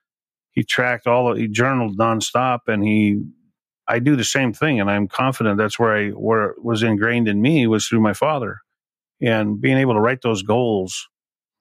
He 0.51 0.63
tracked 0.63 1.07
all. 1.07 1.35
He 1.35 1.47
journaled 1.47 1.97
nonstop, 1.97 2.59
and 2.67 2.83
he 2.83 3.23
I 3.87 3.99
do 3.99 4.15
the 4.15 4.23
same 4.23 4.53
thing, 4.53 4.79
and 4.79 4.89
I'm 4.89 5.07
confident 5.07 5.57
that's 5.57 5.77
where 5.77 5.95
I 5.95 6.09
where 6.09 6.51
it 6.51 6.63
was 6.63 6.83
ingrained 6.83 7.27
in 7.27 7.41
me 7.41 7.67
was 7.67 7.87
through 7.87 7.99
my 7.99 8.13
father, 8.13 8.59
and 9.21 9.59
being 9.59 9.77
able 9.77 9.93
to 9.93 9.99
write 9.99 10.21
those 10.21 10.41
goals 10.41 11.09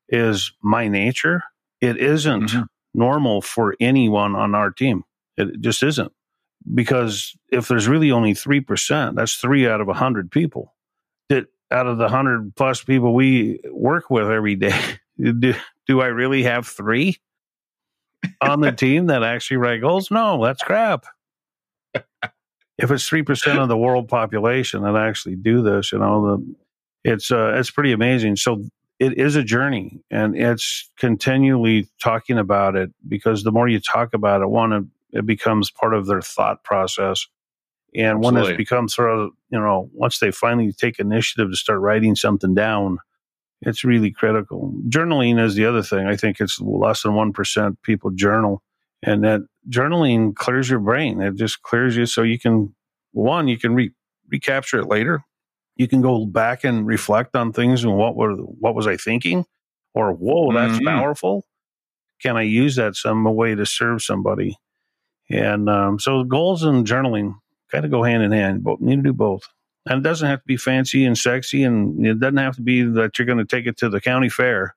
is 0.08 0.52
my 0.62 0.88
nature. 0.88 1.42
It 1.80 1.96
isn't 1.96 2.50
mm-hmm. 2.50 2.62
normal 2.94 3.42
for 3.42 3.74
anyone 3.80 4.36
on 4.36 4.54
our 4.54 4.70
team. 4.70 5.02
It 5.36 5.60
just 5.60 5.82
isn't 5.82 6.12
because 6.72 7.36
if 7.50 7.66
there's 7.66 7.88
really 7.88 8.12
only 8.12 8.34
three 8.34 8.60
percent, 8.60 9.16
that's 9.16 9.34
three 9.34 9.66
out 9.66 9.80
of 9.80 9.88
a 9.88 9.94
hundred 9.94 10.30
people. 10.30 10.74
That 11.28 11.46
out 11.72 11.88
of 11.88 11.98
the 11.98 12.08
hundred 12.08 12.54
plus 12.54 12.84
people 12.84 13.14
we 13.14 13.58
work 13.70 14.10
with 14.10 14.30
every 14.30 14.54
day, 14.54 14.80
do, 15.20 15.54
do 15.88 16.00
I 16.00 16.06
really 16.06 16.44
have 16.44 16.68
three 16.68 17.16
on 18.40 18.60
the 18.60 18.72
team 18.72 19.06
that 19.06 19.24
actually 19.24 19.56
write 19.56 19.80
goals? 19.80 20.10
No, 20.12 20.44
that's 20.44 20.62
crap 20.62 21.04
if 22.78 22.90
it's 22.90 23.06
three 23.06 23.22
percent 23.22 23.58
of 23.58 23.68
the 23.68 23.76
world 23.76 24.08
population 24.08 24.82
that 24.82 24.96
actually 24.96 25.36
do 25.36 25.62
this, 25.62 25.92
you 25.92 25.98
know, 25.98 26.36
the, 26.36 26.54
it's 27.04 27.30
uh, 27.30 27.54
it's 27.56 27.70
pretty 27.70 27.92
amazing. 27.92 28.36
So 28.36 28.64
it 28.98 29.18
is 29.18 29.36
a 29.36 29.42
journey, 29.42 30.00
and 30.10 30.36
it's 30.36 30.90
continually 30.96 31.88
talking 32.00 32.38
about 32.38 32.76
it 32.76 32.90
because 33.06 33.42
the 33.42 33.52
more 33.52 33.68
you 33.68 33.80
talk 33.80 34.14
about 34.14 34.42
it, 34.42 34.48
one 34.48 34.90
it 35.12 35.26
becomes 35.26 35.70
part 35.70 35.94
of 35.94 36.06
their 36.06 36.22
thought 36.22 36.64
process, 36.64 37.26
and 37.94 38.22
when 38.22 38.36
it 38.36 38.56
becomes 38.56 38.94
sort 38.94 39.10
of 39.10 39.30
you 39.50 39.58
know 39.58 39.90
once 39.92 40.18
they 40.18 40.30
finally 40.30 40.72
take 40.72 40.98
initiative 40.98 41.50
to 41.50 41.56
start 41.56 41.80
writing 41.80 42.14
something 42.14 42.54
down, 42.54 42.98
it's 43.60 43.84
really 43.84 44.10
critical. 44.10 44.72
Journaling 44.88 45.44
is 45.44 45.54
the 45.54 45.66
other 45.66 45.82
thing. 45.82 46.06
I 46.06 46.16
think 46.16 46.40
it's 46.40 46.60
less 46.60 47.02
than 47.02 47.14
one 47.14 47.32
percent 47.32 47.82
people 47.82 48.10
journal, 48.10 48.62
and 49.02 49.24
that 49.24 49.42
journaling 49.68 50.34
clears 50.34 50.68
your 50.68 50.80
brain. 50.80 51.20
It 51.20 51.36
just 51.36 51.62
clears 51.62 51.96
you 51.96 52.06
so 52.06 52.22
you 52.22 52.38
can, 52.38 52.74
one, 53.12 53.48
you 53.48 53.58
can 53.58 53.74
re- 53.74 53.92
recapture 54.28 54.80
it 54.80 54.86
later. 54.86 55.24
You 55.76 55.88
can 55.88 56.02
go 56.02 56.26
back 56.26 56.64
and 56.64 56.86
reflect 56.86 57.34
on 57.34 57.52
things 57.52 57.82
and 57.82 57.96
what 57.96 58.14
were 58.14 58.34
what 58.34 58.74
was 58.74 58.86
I 58.86 58.96
thinking, 58.96 59.46
or 59.94 60.12
whoa, 60.12 60.52
that's 60.52 60.74
mm-hmm. 60.74 60.86
powerful. 60.86 61.46
Can 62.20 62.36
I 62.36 62.42
use 62.42 62.76
that 62.76 62.94
some 62.94 63.24
way 63.24 63.54
to 63.54 63.64
serve 63.64 64.02
somebody? 64.02 64.56
And 65.30 65.68
um, 65.70 65.98
so 65.98 66.24
goals 66.24 66.62
and 66.62 66.86
journaling 66.86 67.36
kind 67.70 67.84
of 67.84 67.90
go 67.90 68.02
hand 68.02 68.22
in 68.22 68.32
hand. 68.32 68.62
But 68.62 68.80
need 68.80 68.96
to 68.96 69.02
do 69.02 69.12
both. 69.12 69.48
And 69.86 69.98
it 69.98 70.08
doesn't 70.08 70.28
have 70.28 70.40
to 70.40 70.46
be 70.46 70.56
fancy 70.56 71.04
and 71.04 71.16
sexy, 71.16 71.64
and 71.64 72.06
it 72.06 72.20
doesn't 72.20 72.36
have 72.36 72.56
to 72.56 72.62
be 72.62 72.82
that 72.82 73.18
you're 73.18 73.26
going 73.26 73.38
to 73.38 73.44
take 73.44 73.66
it 73.66 73.78
to 73.78 73.88
the 73.88 74.00
county 74.00 74.28
fair 74.28 74.76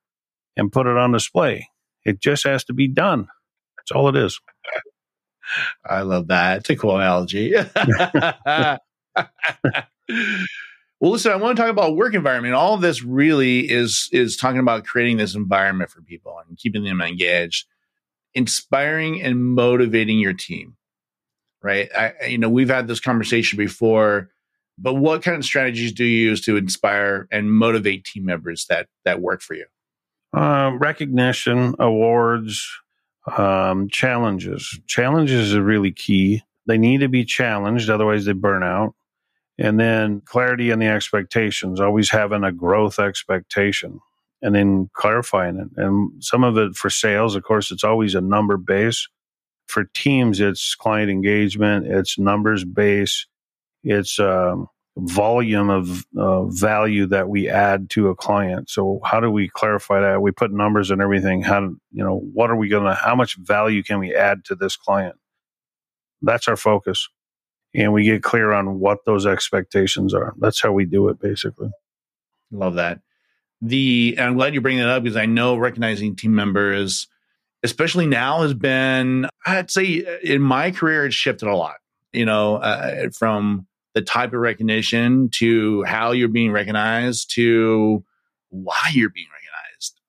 and 0.55 0.71
put 0.71 0.87
it 0.87 0.97
on 0.97 1.11
display. 1.11 1.69
It 2.05 2.21
just 2.21 2.45
has 2.45 2.63
to 2.65 2.73
be 2.73 2.87
done. 2.87 3.27
That's 3.85 3.95
all 3.95 4.09
it 4.09 4.15
is. 4.15 4.39
I 5.85 6.01
love 6.01 6.27
that. 6.27 6.59
It's 6.59 6.69
a 6.71 6.75
cool 6.75 6.97
analogy. 6.97 7.53
well, 7.85 8.79
listen, 10.99 11.31
I 11.31 11.35
want 11.35 11.55
to 11.55 11.61
talk 11.61 11.69
about 11.69 11.95
work 11.95 12.15
environment. 12.15 12.55
All 12.55 12.73
of 12.73 12.81
this 12.81 13.03
really 13.03 13.69
is 13.69 14.09
is 14.11 14.37
talking 14.37 14.59
about 14.59 14.85
creating 14.85 15.17
this 15.17 15.35
environment 15.35 15.91
for 15.91 16.01
people 16.01 16.39
and 16.47 16.57
keeping 16.57 16.83
them 16.83 16.99
engaged, 16.99 17.67
inspiring 18.33 19.21
and 19.21 19.45
motivating 19.45 20.17
your 20.17 20.33
team. 20.33 20.77
Right? 21.61 21.89
I, 21.95 22.25
you 22.25 22.37
know, 22.37 22.49
we've 22.49 22.69
had 22.69 22.87
this 22.87 22.99
conversation 22.99 23.57
before, 23.57 24.29
but 24.77 24.95
what 24.95 25.23
kind 25.23 25.37
of 25.37 25.45
strategies 25.45 25.91
do 25.91 26.05
you 26.05 26.29
use 26.29 26.41
to 26.41 26.57
inspire 26.57 27.27
and 27.31 27.51
motivate 27.51 28.03
team 28.03 28.25
members 28.25 28.65
that 28.69 28.87
that 29.03 29.21
work 29.21 29.41
for 29.41 29.53
you? 29.53 29.65
Uh, 30.35 30.71
recognition, 30.79 31.75
awards, 31.79 32.67
um, 33.37 33.89
challenges. 33.89 34.79
Challenges 34.87 35.55
are 35.55 35.63
really 35.63 35.91
key. 35.91 36.43
They 36.67 36.77
need 36.77 36.99
to 36.99 37.09
be 37.09 37.25
challenged, 37.25 37.89
otherwise 37.89 38.25
they 38.25 38.33
burn 38.33 38.63
out. 38.63 38.93
And 39.57 39.79
then 39.79 40.21
clarity 40.21 40.71
on 40.71 40.79
the 40.79 40.87
expectations, 40.87 41.79
always 41.79 42.09
having 42.09 42.43
a 42.43 42.51
growth 42.51 42.99
expectation 42.99 44.01
and 44.41 44.53
then 44.53 44.89
clarifying 44.93 45.57
it. 45.57 45.69
And 45.77 46.23
some 46.23 46.43
of 46.43 46.57
it 46.57 46.75
for 46.75 46.89
sales, 46.89 47.35
of 47.35 47.43
course, 47.43 47.71
it's 47.71 47.83
always 47.83 48.15
a 48.15 48.21
number 48.21 48.57
base. 48.57 49.07
For 49.67 49.85
teams, 49.95 50.39
it's 50.39 50.75
client 50.75 51.09
engagement, 51.09 51.87
it's 51.87 52.19
numbers 52.19 52.63
base, 52.63 53.25
it's 53.83 54.19
um, 54.19 54.67
volume 54.97 55.69
of 55.69 56.05
uh, 56.17 56.45
value 56.45 57.05
that 57.07 57.27
we 57.27 57.49
add 57.49 57.89
to 57.89 58.09
a 58.09 58.15
client. 58.15 58.69
So 58.69 59.01
how 59.03 59.19
do 59.19 59.29
we 59.29 59.49
clarify 59.49 59.99
that? 59.99 60.21
We 60.21 60.31
put 60.31 60.51
numbers 60.51 60.89
and 60.89 61.01
everything. 61.01 61.41
How 61.41 61.59
do, 61.61 61.77
you 61.91 62.03
know 62.03 62.17
what 62.33 62.49
are 62.49 62.55
we 62.55 62.69
going 62.69 62.85
to? 62.85 62.93
How 62.93 63.15
much 63.15 63.35
value 63.37 63.83
can 63.83 63.99
we 63.99 64.15
add 64.15 64.45
to 64.45 64.55
this 64.55 64.75
client? 64.77 65.17
That's 66.21 66.47
our 66.47 66.55
focus, 66.55 67.09
and 67.73 67.91
we 67.91 68.05
get 68.05 68.23
clear 68.23 68.53
on 68.53 68.79
what 68.79 68.99
those 69.05 69.25
expectations 69.25 70.13
are. 70.13 70.33
That's 70.39 70.61
how 70.61 70.71
we 70.71 70.85
do 70.85 71.09
it, 71.09 71.19
basically. 71.19 71.69
Love 72.51 72.75
that. 72.75 73.01
The 73.61 74.15
I'm 74.17 74.35
glad 74.35 74.53
you 74.53 74.61
bring 74.61 74.77
that 74.77 74.87
up 74.87 75.03
because 75.03 75.17
I 75.17 75.25
know 75.25 75.57
recognizing 75.57 76.15
team 76.15 76.33
members, 76.33 77.07
especially 77.63 78.07
now, 78.07 78.43
has 78.43 78.53
been 78.53 79.27
I'd 79.45 79.69
say 79.69 80.05
in 80.23 80.41
my 80.41 80.71
career 80.71 81.05
it's 81.05 81.15
shifted 81.15 81.49
a 81.49 81.55
lot. 81.55 81.75
You 82.13 82.25
know, 82.25 82.55
uh, 82.55 83.09
from 83.09 83.67
the 83.95 84.01
type 84.01 84.33
of 84.33 84.39
recognition 84.39 85.29
to 85.29 85.83
how 85.85 86.11
you're 86.11 86.27
being 86.27 86.51
recognized 86.51 87.33
to 87.33 88.03
why 88.49 88.91
you're 88.91 89.09
being 89.09 89.27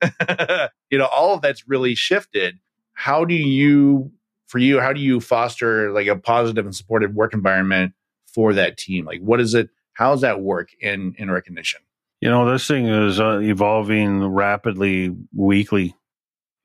recognized. 0.03 0.71
you 0.91 0.99
know, 0.99 1.07
all 1.07 1.35
of 1.35 1.41
that's 1.41 1.67
really 1.69 1.95
shifted. 1.95 2.59
How 2.93 3.25
do 3.25 3.35
you, 3.35 4.11
for 4.47 4.59
you, 4.59 4.81
how 4.81 4.93
do 4.93 5.01
you 5.01 5.21
foster 5.21 5.93
like 5.93 6.09
a 6.09 6.17
positive 6.17 6.67
and 6.67 6.75
supportive 6.75 7.15
work 7.15 7.33
environment 7.33 7.95
for 8.27 8.53
that 8.55 8.77
team? 8.77 9.07
Like, 9.07 9.21
what 9.21 9.41
is 9.41 9.55
it? 9.55 9.71
How 9.93 10.11
does 10.11 10.21
that 10.21 10.41
work 10.41 10.71
in 10.81 11.15
in 11.17 11.31
recognition? 11.31 11.81
You 12.21 12.31
know, 12.31 12.51
this 12.51 12.67
thing 12.67 12.87
is 12.87 13.21
uh, 13.21 13.39
evolving 13.41 14.25
rapidly 14.25 15.15
weekly. 15.35 15.95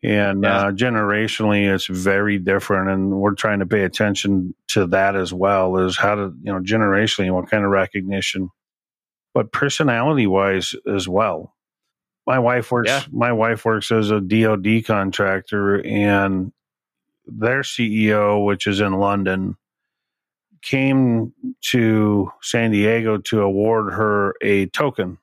And 0.04 0.44
yeah. 0.44 0.58
uh, 0.58 0.72
generationally, 0.72 1.72
it's 1.74 1.86
very 1.86 2.40
different, 2.40 2.90
and 2.90 3.12
we're 3.12 3.36
trying 3.36 3.60
to 3.60 3.68
pay 3.68 3.84
attention 3.84 4.56
to 4.70 4.88
that 4.88 5.16
as 5.16 5.32
well. 5.32 5.78
Is 5.78 5.96
how 5.96 6.16
to 6.16 6.34
you 6.42 6.52
know 6.52 6.60
generationally 6.60 7.32
what 7.32 7.52
kind 7.52 7.64
of 7.64 7.70
recognition, 7.70 8.50
but 9.34 9.52
personality 9.52 10.26
wise 10.26 10.74
as 10.92 11.08
well. 11.08 11.54
My 12.26 12.40
wife 12.40 12.72
works. 12.72 12.90
Yeah. 12.90 13.04
My 13.12 13.32
wife 13.32 13.64
works 13.64 13.92
as 13.92 14.10
a 14.10 14.20
DoD 14.20 14.86
contractor, 14.86 15.86
and 15.86 16.52
their 17.28 17.62
CEO, 17.62 18.44
which 18.44 18.66
is 18.66 18.80
in 18.80 18.94
London, 18.94 19.56
came 20.64 21.34
to 21.62 22.32
San 22.42 22.72
Diego 22.72 23.18
to 23.18 23.42
award 23.42 23.94
her 23.94 24.34
a 24.42 24.66
token, 24.68 25.20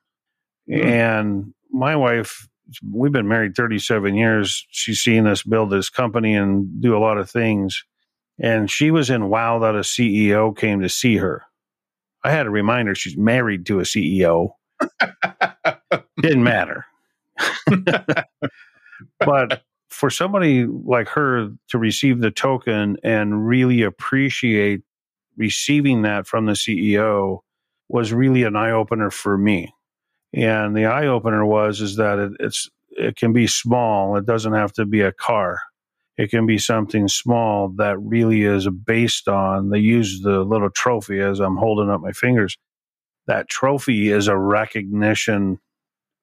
mm. 0.69 0.85
and 0.85 1.53
my 1.71 1.95
wife 1.95 2.48
we've 2.91 3.11
been 3.11 3.27
married 3.27 3.55
37 3.55 4.15
years. 4.15 4.65
She's 4.69 5.01
seen 5.01 5.27
us 5.27 5.43
build 5.43 5.69
this 5.69 5.89
company 5.89 6.35
and 6.35 6.81
do 6.81 6.95
a 6.95 6.99
lot 6.99 7.17
of 7.17 7.29
things. 7.29 7.83
And 8.39 8.69
she 8.69 8.91
was 8.91 9.09
in 9.09 9.29
wow 9.29 9.59
that 9.59 9.75
a 9.75 9.79
CEO 9.79 10.55
came 10.55 10.81
to 10.81 10.89
see 10.89 11.17
her. 11.17 11.43
I 12.23 12.31
had 12.31 12.43
to 12.43 12.49
remind 12.49 12.87
her 12.87 12.95
she's 12.95 13.17
married 13.17 13.65
to 13.67 13.79
a 13.79 13.83
CEO. 13.83 14.51
Didn't 16.21 16.43
matter. 16.43 16.85
but 19.19 19.63
for 19.89 20.09
somebody 20.09 20.65
like 20.65 21.09
her 21.09 21.49
to 21.69 21.77
receive 21.77 22.19
the 22.19 22.31
token 22.31 22.97
and 23.03 23.47
really 23.47 23.81
appreciate 23.81 24.81
receiving 25.37 26.01
that 26.03 26.27
from 26.27 26.45
the 26.45 26.53
CEO 26.53 27.39
was 27.87 28.13
really 28.13 28.43
an 28.43 28.55
eye 28.55 28.71
opener 28.71 29.09
for 29.09 29.37
me 29.37 29.73
And 30.33 30.75
the 30.75 30.85
eye 30.85 31.07
opener 31.07 31.45
was 31.45 31.81
is 31.81 31.95
that 31.95 32.19
it, 32.19 32.31
it's 32.39 32.69
it 32.91 33.15
can 33.15 33.33
be 33.33 33.47
small. 33.47 34.17
It 34.17 34.25
doesn't 34.25 34.53
have 34.53 34.73
to 34.73 34.85
be 34.85 35.01
a 35.01 35.11
car. 35.11 35.61
It 36.17 36.29
can 36.29 36.45
be 36.45 36.57
something 36.57 37.07
small 37.07 37.69
that 37.77 37.97
really 37.99 38.43
is 38.43 38.67
based 38.67 39.27
on. 39.27 39.69
They 39.69 39.79
use 39.79 40.21
the 40.21 40.41
little 40.41 40.69
trophy 40.69 41.21
as 41.21 41.39
I'm 41.39 41.55
holding 41.55 41.89
up 41.89 42.01
my 42.01 42.11
fingers. 42.11 42.57
That 43.27 43.47
trophy 43.47 44.09
is 44.09 44.27
a 44.27 44.37
recognition 44.37 45.59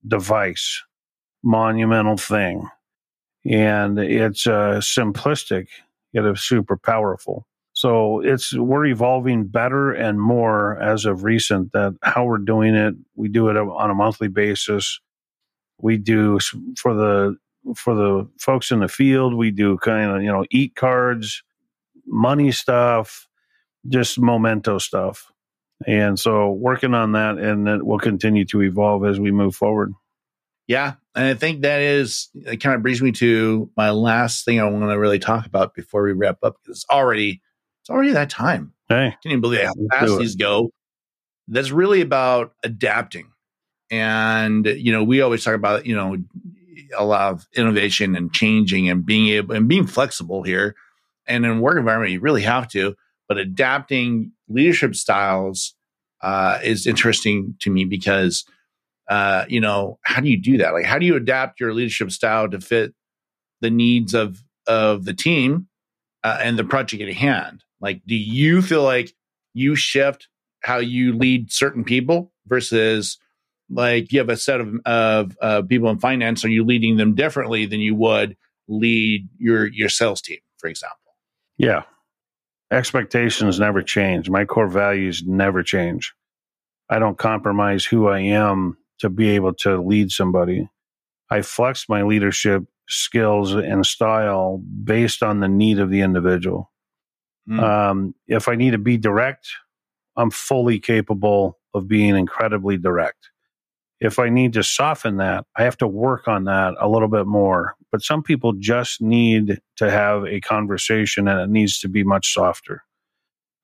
device, 0.07 0.83
monumental 1.43 2.17
thing, 2.17 2.69
and 3.45 3.99
it's 3.99 4.47
uh, 4.47 4.81
simplistic 4.81 5.69
yet 6.17 6.25
it's 6.25 6.43
super 6.43 6.77
powerful. 6.77 7.47
So 7.77 8.21
it's 8.21 8.55
we're 8.57 8.87
evolving 8.87 9.49
better 9.49 9.93
and 9.93 10.19
more 10.19 10.81
as 10.81 11.05
of 11.05 11.25
recent. 11.25 11.73
That 11.73 11.95
how 12.03 12.25
we're 12.25 12.39
doing 12.39 12.75
it, 12.75 12.95
we 13.17 13.29
do 13.29 13.51
it 13.51 13.57
on 13.59 13.91
a 13.91 13.95
monthly 13.95 14.29
basis. 14.29 14.99
We 15.79 15.99
do 15.99 16.39
for 16.79 16.95
the 16.95 17.37
for 17.75 17.95
the 17.95 18.31
folks 18.41 18.71
in 18.71 18.81
the 18.81 18.89
field. 18.89 19.35
We 19.35 19.51
do 19.51 19.77
kind 19.77 20.11
of 20.11 20.23
you 20.23 20.33
know 20.33 20.47
eat 20.51 20.75
cards, 20.75 21.43
money 22.07 22.51
stuff, 22.51 23.29
just 23.87 24.19
memento 24.19 24.79
stuff. 24.79 25.31
And 25.87 26.19
so 26.19 26.53
working 26.53 26.95
on 26.95 27.13
that, 27.13 27.37
and 27.37 27.69
it 27.69 27.85
will 27.85 27.99
continue 27.99 28.47
to 28.47 28.63
evolve 28.63 29.05
as 29.05 29.21
we 29.21 29.31
move 29.33 29.55
forward. 29.55 29.93
Yeah. 30.67 30.95
And 31.15 31.27
I 31.27 31.35
think 31.35 31.61
that 31.61 31.83
is, 31.83 32.31
it 32.35 32.57
kind 32.57 32.75
of 32.75 32.83
brings 32.83 33.03
me 33.03 33.13
to 33.13 33.71
my 33.77 33.91
last 33.91 34.47
thing 34.47 34.59
I 34.59 34.65
want 34.65 34.83
to 34.91 34.99
really 34.99 35.19
talk 35.19 35.45
about 35.45 35.75
before 35.75 36.03
we 36.03 36.13
wrap 36.13 36.39
up 36.43 36.57
because 36.63 36.79
it's 36.79 36.87
already, 36.91 37.43
it's 37.87 37.91
already 37.93 38.11
that 38.15 38.31
time. 38.31 38.73
Hey. 38.89 39.11
Can't 39.11 39.27
even 39.27 39.41
believe 39.41 39.63
how 39.63 39.75
fast 39.93 40.19
these 40.19 40.35
go. 40.35 40.71
That's 41.47 41.71
really 41.71 42.01
about 42.01 42.53
adapting. 42.65 43.29
And, 43.93 44.67
you 44.67 44.91
know, 44.91 45.05
we 45.05 45.21
always 45.21 45.45
talk 45.45 45.55
about, 45.55 45.87
you 45.87 45.95
know, 45.95 46.17
a 46.99 47.05
lot 47.05 47.33
of 47.33 47.47
innovation 47.55 48.17
and 48.17 48.33
changing 48.33 48.91
and 48.91 49.07
being 49.07 49.29
able 49.29 49.55
and 49.55 49.69
being 49.69 49.87
flexible 49.87 50.43
here. 50.43 50.75
And 51.29 51.47
in 51.47 51.61
work 51.61 51.79
environment, 51.79 52.11
you 52.11 52.19
really 52.19 52.43
have 52.43 52.67
to, 52.71 52.97
but 53.29 53.39
adapting 53.39 54.33
leadership 54.49 54.97
styles 54.97 55.77
uh, 56.21 56.59
is 56.65 56.89
interesting 56.89 57.55
to 57.61 57.71
me 57.71 57.85
because 57.85 58.45
uh, 59.07 59.45
you 59.49 59.61
know, 59.61 60.01
how 60.03 60.21
do 60.21 60.29
you 60.29 60.43
do 60.43 60.59
that? 60.59 60.73
Like, 60.73 60.87
how 60.87 60.99
do 60.99 61.07
you 61.07 61.15
adapt 61.15 61.61
your 61.61 61.73
leadership 61.73 62.11
style 62.11 62.51
to 62.51 62.61
fit 62.61 62.95
the 63.61 63.71
needs 63.71 64.13
of 64.13 64.43
of 64.67 65.05
the 65.05 65.15
team 65.15 65.69
uh, 66.25 66.41
and 66.43 66.59
the 66.59 66.65
project 66.65 67.01
at 67.01 67.15
hand? 67.15 67.63
Like, 67.81 68.03
do 68.07 68.15
you 68.15 68.63
feel 68.63 68.83
like 68.83 69.15
you 69.55 69.77
shift 69.77 70.29
how 70.63 70.79
you 70.79 71.17
lead 71.17 71.53
certain 71.53 71.85
people 71.85 72.33
versus 72.47 73.19
like 73.69 74.13
you 74.13 74.19
have 74.19 74.29
a 74.29 74.37
set 74.37 74.61
of 74.61 74.75
of 74.85 75.37
uh, 75.41 75.63
people 75.63 75.91
in 75.91 75.99
finance? 75.99 76.45
Are 76.45 76.49
you 76.51 76.65
leading 76.65 76.97
them 76.97 77.15
differently 77.15 77.67
than 77.67 77.81
you 77.81 77.95
would 77.95 78.37
lead 78.69 79.29
your 79.39 79.67
your 79.67 79.89
sales 79.89 80.23
team, 80.23 80.39
for 80.59 80.69
example? 80.69 80.99
Yeah, 81.59 81.83
expectations 82.71 83.59
never 83.59 83.83
change. 83.83 84.29
My 84.31 84.45
core 84.45 84.69
values 84.69 85.23
never 85.27 85.63
change. 85.63 86.15
I 86.89 86.99
don't 86.99 87.19
compromise 87.19 87.85
who 87.85 88.09
I 88.09 88.21
am 88.21 88.77
to 89.01 89.11
be 89.11 89.31
able 89.31 89.55
to 89.55 89.81
lead 89.81 90.11
somebody. 90.11 90.69
I 91.31 91.43
flex 91.43 91.89
my 91.89 92.03
leadership 92.03 92.65
skills 92.89 93.53
and 93.53 93.85
style 93.85 94.63
based 94.85 95.23
on 95.23 95.41
the 95.41 95.49
need 95.49 95.81
of 95.81 95.91
the 95.91 96.03
individual. 96.03 96.71
Mm. 97.49 97.63
Um, 97.63 98.15
if 98.27 98.49
I 98.49 98.55
need 98.55 98.73
to 98.73 98.79
be 98.79 98.97
direct, 98.97 99.49
I'm 100.17 100.31
fully 100.31 100.79
capable 100.79 101.59
of 101.75 101.89
being 101.89 102.17
incredibly 102.17 102.77
direct. 102.77 103.31
If 104.01 104.19
I 104.19 104.29
need 104.29 104.53
to 104.55 104.63
soften 104.63 105.17
that, 105.19 105.45
I 105.57 105.63
have 105.63 105.77
to 105.79 105.87
work 105.87 106.29
on 106.29 106.45
that 106.45 106.75
a 106.81 106.89
little 106.89 107.09
bit 107.09 107.27
more. 107.27 107.77
But 107.91 108.03
some 108.03 108.23
people 108.23 108.53
just 108.53 109.01
need 109.01 109.61
to 109.77 109.91
have 109.91 110.25
a 110.27 110.41
conversation 110.41 111.29
and 111.29 111.41
it 111.41 111.49
needs 111.49 111.81
to 111.81 111.89
be 111.89 112.05
much 112.05 112.33
softer. 112.33 112.83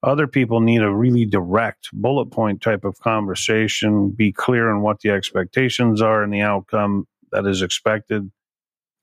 Other 0.03 0.27
people 0.27 0.61
need 0.61 0.83
a 0.83 0.93
really 0.93 1.27
direct 1.27 1.89
bullet 1.93 2.27
point 2.27 2.61
type 2.61 2.85
of 2.85 2.99
conversation, 2.99 4.11
be 4.11 4.33
clear 4.33 4.71
on 4.71 4.83
what 4.83 5.01
the 5.01 5.11
expectations 5.11 6.03
are 6.03 6.23
and 6.23 6.33
the 6.33 6.41
outcome 6.41 7.07
that 7.31 7.47
is 7.47 7.63
expected. 7.63 8.31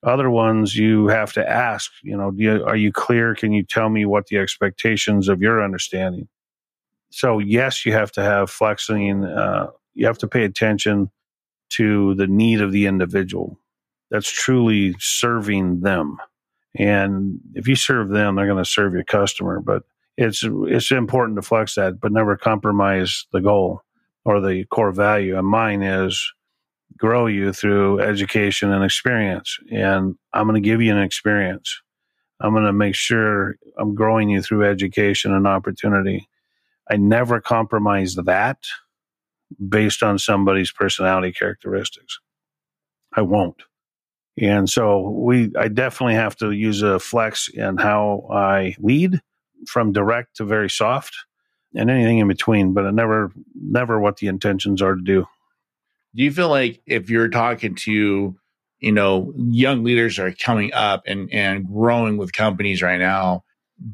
Other 0.04 0.30
ones 0.30 0.76
you 0.76 1.08
have 1.08 1.34
to 1.34 1.48
ask, 1.48 1.92
you 2.04 2.16
know, 2.16 2.32
you, 2.36 2.64
are 2.64 2.76
you 2.76 2.92
clear? 2.92 3.36
Can 3.36 3.52
you 3.52 3.64
tell 3.64 3.90
me 3.90 4.06
what 4.06 4.28
the 4.28 4.38
expectations 4.38 5.28
of 5.28 5.42
your 5.42 5.62
understanding? 5.62 6.30
So, 7.12 7.40
yes, 7.40 7.86
you 7.86 7.92
have 7.94 8.12
to 8.14 8.22
have 8.22 8.50
flexing, 8.50 9.26
uh, 9.26 9.68
you 9.96 10.06
have 10.06 10.20
to 10.20 10.28
pay 10.28 10.46
attention 10.46 11.10
to 11.72 12.16
the 12.16 12.28
need 12.28 12.62
of 12.62 12.72
the 12.72 12.86
individual. 12.86 13.60
That's 14.10 14.32
truly 14.32 14.96
serving 15.00 15.82
them. 15.82 16.18
And 16.76 17.40
if 17.54 17.68
you 17.68 17.76
serve 17.76 18.10
them, 18.10 18.36
they're 18.36 18.46
going 18.46 18.64
to 18.64 18.70
serve 18.70 18.94
your 18.94 19.04
customer. 19.04 19.60
But 19.60 19.84
it's 20.18 20.44
it's 20.44 20.92
important 20.92 21.38
to 21.38 21.42
flex 21.42 21.76
that, 21.76 22.00
but 22.00 22.12
never 22.12 22.38
compromise 22.38 23.26
the 23.32 23.42
goal 23.42 23.82
or 24.26 24.42
the 24.42 24.66
core 24.66 24.92
value. 24.92 25.38
And 25.38 25.48
mine 25.48 25.82
is 25.82 26.34
grow 26.98 27.28
you 27.28 27.54
through 27.54 28.02
education 28.02 28.72
and 28.72 28.84
experience. 28.84 29.58
And 29.72 30.16
I'm 30.34 30.48
going 30.48 30.62
to 30.62 30.68
give 30.68 30.82
you 30.82 30.92
an 30.92 31.02
experience. 31.02 31.82
I'm 32.42 32.54
going 32.54 32.66
to 32.66 32.74
make 32.74 32.96
sure 32.96 33.56
I'm 33.78 33.96
growing 33.96 34.30
you 34.30 34.42
through 34.42 34.66
education 34.66 35.34
and 35.34 35.48
opportunity. 35.48 36.28
I 36.90 36.98
never 36.98 37.40
compromise 37.42 38.16
that 38.16 38.58
based 39.68 40.04
on 40.04 40.20
somebody's 40.20 40.72
personality 40.72 41.32
characteristics. 41.32 42.20
I 43.16 43.22
won't. 43.22 43.64
And 44.42 44.70
so 44.70 45.10
we 45.10 45.52
I 45.58 45.68
definitely 45.68 46.16
have 46.16 46.36
to 46.38 46.52
use 46.52 46.82
a 46.82 47.00
flex 47.00 47.50
in 47.50 47.78
how 47.78 48.28
I 48.32 48.76
lead 48.80 49.20
from 49.68 49.92
direct 49.92 50.38
to 50.38 50.46
very 50.46 50.70
soft 50.70 51.16
and 51.76 51.90
anything 51.90 52.20
in 52.20 52.28
between, 52.28 52.74
but 52.74 52.94
never 52.94 53.32
never 53.54 54.00
what 54.00 54.18
the 54.18 54.28
intentions 54.28 54.82
are 54.82 54.96
to 54.96 55.02
do. 55.02 55.28
Do 56.16 56.24
you 56.24 56.32
feel 56.32 56.50
like 56.50 56.82
if 56.86 57.10
you're 57.10 57.30
talking 57.30 57.76
to, 57.76 58.36
you 58.80 58.92
know, 58.92 59.34
young 59.36 59.84
leaders 59.84 60.20
are 60.20 60.32
coming 60.32 60.74
up 60.74 61.04
and 61.06 61.32
and 61.32 61.68
growing 61.68 62.18
with 62.18 62.34
companies 62.34 62.82
right 62.82 63.00
now, 63.00 63.44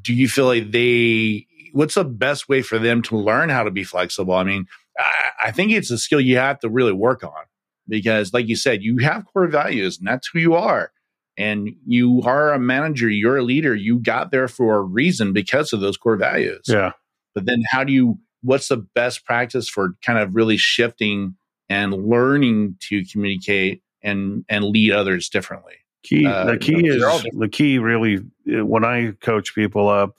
do 0.01 0.13
you 0.13 0.27
feel 0.27 0.45
like 0.45 0.71
they 0.71 1.47
what's 1.73 1.95
the 1.95 2.05
best 2.05 2.47
way 2.47 2.61
for 2.61 2.79
them 2.79 3.01
to 3.03 3.17
learn 3.17 3.49
how 3.49 3.63
to 3.63 3.71
be 3.71 3.83
flexible? 3.83 4.33
I 4.33 4.43
mean, 4.43 4.65
I, 4.97 5.47
I 5.47 5.51
think 5.51 5.71
it's 5.71 5.91
a 5.91 5.97
skill 5.97 6.21
you 6.21 6.37
have 6.37 6.59
to 6.59 6.69
really 6.69 6.93
work 6.93 7.23
on 7.23 7.43
because 7.87 8.33
like 8.33 8.47
you 8.47 8.55
said, 8.55 8.81
you 8.81 8.99
have 8.99 9.25
core 9.25 9.47
values 9.47 9.97
and 9.97 10.07
that's 10.07 10.29
who 10.31 10.39
you 10.39 10.55
are 10.55 10.91
and 11.37 11.75
you 11.85 12.21
are 12.23 12.53
a 12.53 12.59
manager, 12.59 13.09
you're 13.09 13.37
a 13.37 13.43
leader, 13.43 13.75
you 13.75 13.99
got 13.99 14.31
there 14.31 14.47
for 14.47 14.77
a 14.77 14.81
reason 14.81 15.33
because 15.33 15.73
of 15.73 15.81
those 15.81 15.97
core 15.97 16.15
values. 16.15 16.63
Yeah. 16.67 16.93
But 17.33 17.45
then 17.45 17.63
how 17.69 17.83
do 17.83 17.91
you 17.91 18.19
what's 18.41 18.67
the 18.67 18.77
best 18.77 19.25
practice 19.25 19.67
for 19.67 19.95
kind 20.05 20.19
of 20.19 20.35
really 20.35 20.57
shifting 20.57 21.35
and 21.69 21.93
learning 21.93 22.77
to 22.81 23.03
communicate 23.05 23.81
and 24.01 24.45
and 24.49 24.65
lead 24.65 24.91
others 24.91 25.29
differently? 25.29 25.75
Key 26.03 26.25
uh, 26.25 26.45
the 26.45 26.57
key 26.57 26.85
you 26.85 26.97
know, 26.97 27.15
is 27.17 27.25
the 27.33 27.49
key 27.49 27.79
really 27.79 28.19
when 28.45 28.85
I 28.85 29.11
coach 29.21 29.55
people 29.55 29.89
up 29.89 30.15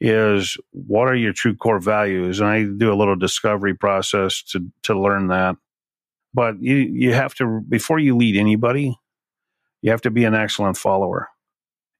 is 0.00 0.56
what 0.70 1.08
are 1.08 1.14
your 1.14 1.32
true 1.32 1.56
core 1.56 1.80
values 1.80 2.40
and 2.40 2.48
I 2.48 2.62
do 2.64 2.92
a 2.92 2.96
little 2.96 3.16
discovery 3.16 3.74
process 3.74 4.42
to 4.52 4.66
to 4.84 4.98
learn 4.98 5.28
that. 5.28 5.56
But 6.32 6.62
you 6.62 6.76
you 6.76 7.12
have 7.14 7.34
to 7.36 7.60
before 7.68 7.98
you 7.98 8.16
lead 8.16 8.36
anybody, 8.36 8.96
you 9.82 9.90
have 9.90 10.02
to 10.02 10.10
be 10.10 10.24
an 10.24 10.34
excellent 10.34 10.76
follower. 10.76 11.28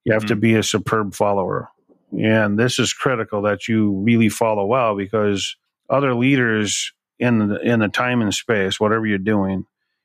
You 0.04 0.12
have 0.12 0.22
mm-hmm. 0.22 0.28
to 0.28 0.36
be 0.36 0.54
a 0.54 0.62
superb 0.62 1.14
follower. 1.14 1.68
And 2.18 2.58
this 2.58 2.78
is 2.78 2.94
critical 2.94 3.42
that 3.42 3.68
you 3.68 3.92
really 3.92 4.30
follow 4.30 4.64
well 4.64 4.96
because 4.96 5.56
other 5.90 6.14
leaders 6.14 6.92
in 7.18 7.48
the, 7.48 7.60
in 7.60 7.80
the 7.80 7.88
time 7.88 8.22
and 8.22 8.32
space, 8.32 8.78
whatever 8.78 9.06
you're 9.06 9.18
doing, 9.18 9.64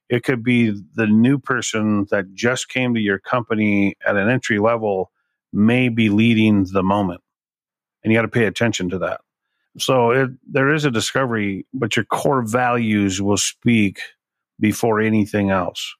it 0.10 0.23
could 0.23 0.43
be 0.43 0.69
the 0.95 1.08
new 1.08 1.39
person 1.39 2.08
that 2.12 2.34
just 2.34 2.69
came 2.69 2.93
to 2.93 2.99
your 2.99 3.19
company 3.19 3.95
at 4.06 4.15
an 4.15 4.30
entry 4.30 4.60
level 4.60 5.12
may 5.52 5.89
be 5.89 6.10
leading 6.10 6.65
the 6.65 6.84
moment. 6.84 7.21
And 8.04 8.12
you 8.12 8.17
got 8.17 8.23
to 8.23 8.28
pay 8.28 8.45
attention 8.45 8.89
to 8.89 8.99
that. 8.99 9.21
So 9.78 10.12
it, 10.12 10.30
there 10.47 10.73
is 10.73 10.86
a 10.86 10.91
discovery, 10.91 11.65
but 11.73 11.95
your 11.95 12.06
core 12.06 12.43
values 12.45 13.21
will 13.21 13.38
speak 13.38 14.02
before 14.60 14.99
anything 14.99 15.49
else. 15.49 15.95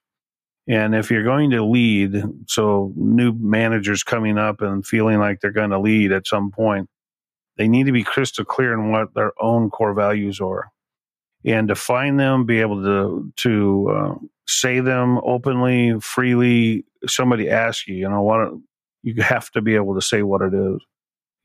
And 0.66 0.94
if 0.94 1.10
you're 1.10 1.24
going 1.24 1.50
to 1.50 1.64
lead, 1.64 2.22
so 2.46 2.92
new 2.96 3.32
managers 3.32 4.02
coming 4.02 4.38
up 4.38 4.60
and 4.62 4.86
feeling 4.86 5.18
like 5.18 5.40
they're 5.40 5.50
going 5.50 5.70
to 5.70 5.78
lead 5.78 6.12
at 6.12 6.26
some 6.26 6.50
point, 6.50 6.88
they 7.56 7.68
need 7.68 7.86
to 7.86 7.92
be 7.92 8.02
crystal 8.02 8.44
clear 8.44 8.72
in 8.72 8.90
what 8.90 9.14
their 9.14 9.32
own 9.40 9.70
core 9.70 9.94
values 9.94 10.40
are 10.40 10.70
and 11.44 11.68
define 11.68 12.16
them, 12.16 12.46
be 12.46 12.60
able 12.60 12.82
to, 12.82 13.32
to 13.36 13.90
uh, 13.90 14.14
say 14.46 14.80
them 14.80 15.18
openly, 15.22 16.00
freely. 16.00 16.84
Somebody 17.06 17.50
asks 17.50 17.86
you, 17.86 17.96
you 17.96 18.08
know, 18.08 18.22
what 18.22 18.52
you 19.02 19.22
have 19.22 19.50
to 19.52 19.60
be 19.60 19.74
able 19.74 19.94
to 19.94 20.00
say 20.00 20.22
what 20.22 20.42
it 20.42 20.54
is 20.54 20.78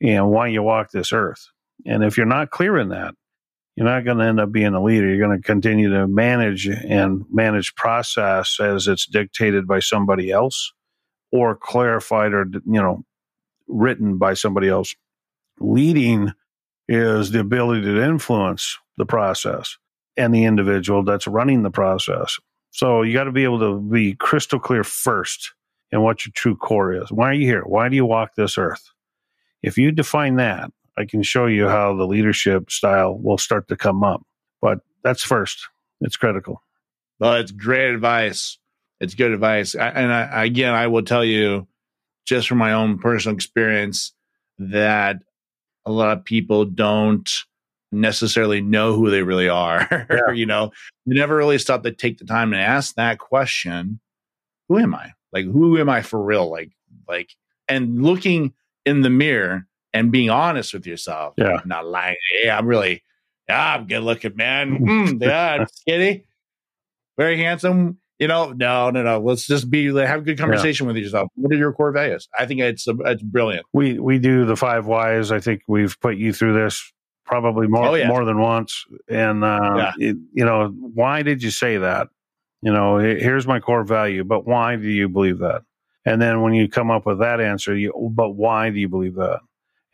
and 0.00 0.30
why 0.30 0.48
you 0.48 0.62
walk 0.62 0.90
this 0.90 1.12
earth. 1.12 1.48
And 1.84 2.02
if 2.02 2.16
you're 2.16 2.26
not 2.26 2.50
clear 2.50 2.78
in 2.78 2.88
that, 2.88 3.14
you're 3.76 3.86
not 3.86 4.04
going 4.04 4.18
to 4.18 4.24
end 4.24 4.40
up 4.40 4.52
being 4.52 4.74
a 4.74 4.82
leader. 4.82 5.08
You're 5.08 5.26
going 5.26 5.38
to 5.38 5.46
continue 5.46 5.90
to 5.90 6.06
manage 6.06 6.66
and 6.66 7.24
manage 7.30 7.74
process 7.74 8.58
as 8.60 8.88
it's 8.88 9.06
dictated 9.06 9.66
by 9.66 9.80
somebody 9.80 10.30
else 10.30 10.72
or 11.32 11.54
clarified 11.54 12.32
or, 12.32 12.46
you 12.52 12.80
know, 12.80 13.04
written 13.68 14.18
by 14.18 14.34
somebody 14.34 14.68
else. 14.68 14.94
Leading 15.60 16.32
is 16.88 17.30
the 17.30 17.40
ability 17.40 17.82
to 17.82 18.02
influence 18.02 18.78
the 18.96 19.06
process 19.06 19.76
and 20.20 20.34
the 20.34 20.44
individual 20.44 21.02
that's 21.02 21.26
running 21.26 21.62
the 21.62 21.70
process. 21.70 22.38
So 22.70 23.02
you 23.02 23.14
got 23.14 23.24
to 23.24 23.32
be 23.32 23.44
able 23.44 23.58
to 23.60 23.80
be 23.80 24.14
crystal 24.14 24.60
clear 24.60 24.84
first 24.84 25.52
in 25.90 26.02
what 26.02 26.24
your 26.24 26.32
true 26.34 26.56
core 26.56 26.92
is. 26.92 27.10
Why 27.10 27.30
are 27.30 27.34
you 27.34 27.46
here? 27.46 27.62
Why 27.62 27.88
do 27.88 27.96
you 27.96 28.04
walk 28.04 28.34
this 28.34 28.58
earth? 28.58 28.90
If 29.62 29.78
you 29.78 29.90
define 29.90 30.36
that, 30.36 30.70
I 30.96 31.06
can 31.06 31.22
show 31.22 31.46
you 31.46 31.68
how 31.68 31.96
the 31.96 32.06
leadership 32.06 32.70
style 32.70 33.18
will 33.18 33.38
start 33.38 33.68
to 33.68 33.76
come 33.76 34.04
up. 34.04 34.22
But 34.60 34.80
that's 35.02 35.24
first. 35.24 35.68
It's 36.00 36.16
critical. 36.16 36.62
Well, 37.18 37.34
it's 37.34 37.52
great 37.52 37.92
advice. 37.92 38.58
It's 39.00 39.14
good 39.14 39.32
advice. 39.32 39.74
I, 39.74 39.88
and 39.88 40.12
I, 40.12 40.44
again, 40.44 40.74
I 40.74 40.86
will 40.86 41.02
tell 41.02 41.24
you 41.24 41.66
just 42.26 42.48
from 42.48 42.58
my 42.58 42.72
own 42.74 42.98
personal 42.98 43.34
experience 43.34 44.12
that 44.58 45.16
a 45.86 45.90
lot 45.90 46.16
of 46.16 46.24
people 46.24 46.66
don't 46.66 47.44
necessarily 47.92 48.60
know 48.60 48.94
who 48.94 49.10
they 49.10 49.22
really 49.22 49.48
are. 49.48 49.88
Yeah. 50.10 50.32
you 50.32 50.46
know, 50.46 50.72
you 51.06 51.14
never 51.14 51.36
really 51.36 51.58
stop 51.58 51.82
to 51.84 51.92
take 51.92 52.18
the 52.18 52.24
time 52.24 52.50
to 52.50 52.56
ask 52.56 52.94
that 52.94 53.18
question 53.18 54.00
Who 54.68 54.78
am 54.78 54.94
I? 54.94 55.12
Like, 55.32 55.44
who 55.44 55.78
am 55.78 55.88
I 55.88 56.02
for 56.02 56.20
real? 56.22 56.50
Like, 56.50 56.72
like, 57.08 57.30
and 57.68 58.02
looking 58.02 58.54
in 58.84 59.02
the 59.02 59.10
mirror 59.10 59.66
and 59.92 60.10
being 60.10 60.30
honest 60.30 60.74
with 60.74 60.86
yourself. 60.86 61.34
Yeah. 61.36 61.60
Not 61.64 61.86
lying. 61.86 62.16
Yeah, 62.42 62.58
I'm 62.58 62.66
really, 62.66 63.02
yeah, 63.48 63.74
I'm 63.74 63.86
good 63.86 64.02
looking, 64.02 64.36
man. 64.36 64.78
Mm, 64.80 65.22
yeah, 65.22 65.56
I'm 65.60 65.66
skinny, 65.68 66.24
very 67.16 67.36
handsome. 67.36 67.98
You 68.18 68.28
know, 68.28 68.52
no, 68.52 68.90
no, 68.90 69.02
no. 69.02 69.18
Let's 69.18 69.46
just 69.46 69.70
be 69.70 69.86
have 69.94 70.20
a 70.20 70.22
good 70.22 70.38
conversation 70.38 70.86
yeah. 70.86 70.92
with 70.92 71.02
yourself. 71.02 71.28
What 71.36 71.52
are 71.52 71.56
your 71.56 71.72
core 71.72 71.90
values? 71.90 72.28
I 72.38 72.44
think 72.44 72.60
it's 72.60 72.86
it's 72.86 73.22
brilliant. 73.22 73.64
We 73.72 73.98
we 73.98 74.18
do 74.18 74.44
the 74.44 74.56
five 74.56 74.86
whys. 74.86 75.32
I 75.32 75.40
think 75.40 75.62
we've 75.66 75.98
put 76.00 76.16
you 76.16 76.34
through 76.34 76.52
this 76.52 76.92
probably 77.30 77.68
more 77.68 77.86
oh, 77.86 77.94
yeah. 77.94 78.08
more 78.08 78.24
than 78.24 78.40
once. 78.40 78.84
And 79.08 79.44
uh, 79.44 79.74
yeah. 79.76 79.92
it, 79.98 80.16
you 80.34 80.44
know, 80.44 80.68
why 80.68 81.22
did 81.22 81.42
you 81.42 81.50
say 81.50 81.76
that? 81.78 82.08
You 82.60 82.72
know, 82.72 82.98
here's 82.98 83.46
my 83.46 83.60
core 83.60 83.84
value, 83.84 84.24
but 84.24 84.46
why 84.46 84.76
do 84.76 84.88
you 84.88 85.08
believe 85.08 85.38
that? 85.38 85.62
And 86.04 86.20
then 86.20 86.42
when 86.42 86.54
you 86.54 86.68
come 86.68 86.90
up 86.90 87.06
with 87.06 87.20
that 87.20 87.40
answer, 87.40 87.76
you 87.76 87.92
but 88.14 88.30
why 88.30 88.70
do 88.70 88.80
you 88.80 88.88
believe 88.88 89.14
that? 89.14 89.40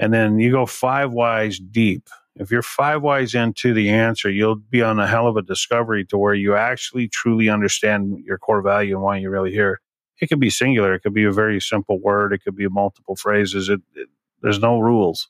And 0.01 0.13
then 0.13 0.39
you 0.39 0.51
go 0.51 0.67
five 0.67 1.13
whys 1.13 1.59
deep. 1.59 2.09
If 2.37 2.51
you're 2.51 2.63
five 2.63 3.03
whys 3.03 3.35
into 3.35 3.73
the 3.75 3.91
answer, 3.91 4.31
you'll 4.31 4.57
be 4.57 4.83
on 4.83 4.99
a 4.99 5.07
hell 5.07 5.27
of 5.27 5.37
a 5.37 5.43
discovery 5.43 6.05
to 6.07 6.19
where 6.19 6.35
you 6.35 6.55
actually 6.55 7.09
truly 7.09 7.49
understand 7.49 8.23
your 8.25 8.39
core 8.39 8.63
value 8.63 8.95
and 8.95 9.03
why 9.03 9.19
you're 9.19 9.31
really 9.31 9.53
here. 9.53 9.81
It 10.21 10.29
could 10.29 10.41
be 10.41 10.51
singular. 10.51 10.95
It 10.95 11.01
could 11.01 11.15
be 11.15 11.25
a 11.25 11.33
very 11.33 11.61
simple 11.61 12.01
word. 12.01 12.33
It 12.33 12.43
could 12.45 12.57
be 12.57 12.69
multiple 12.69 13.17
phrases. 13.17 13.69
It, 13.69 13.81
it, 13.95 14.09
there's 14.43 14.59
no 14.59 14.81
rules. 14.81 15.29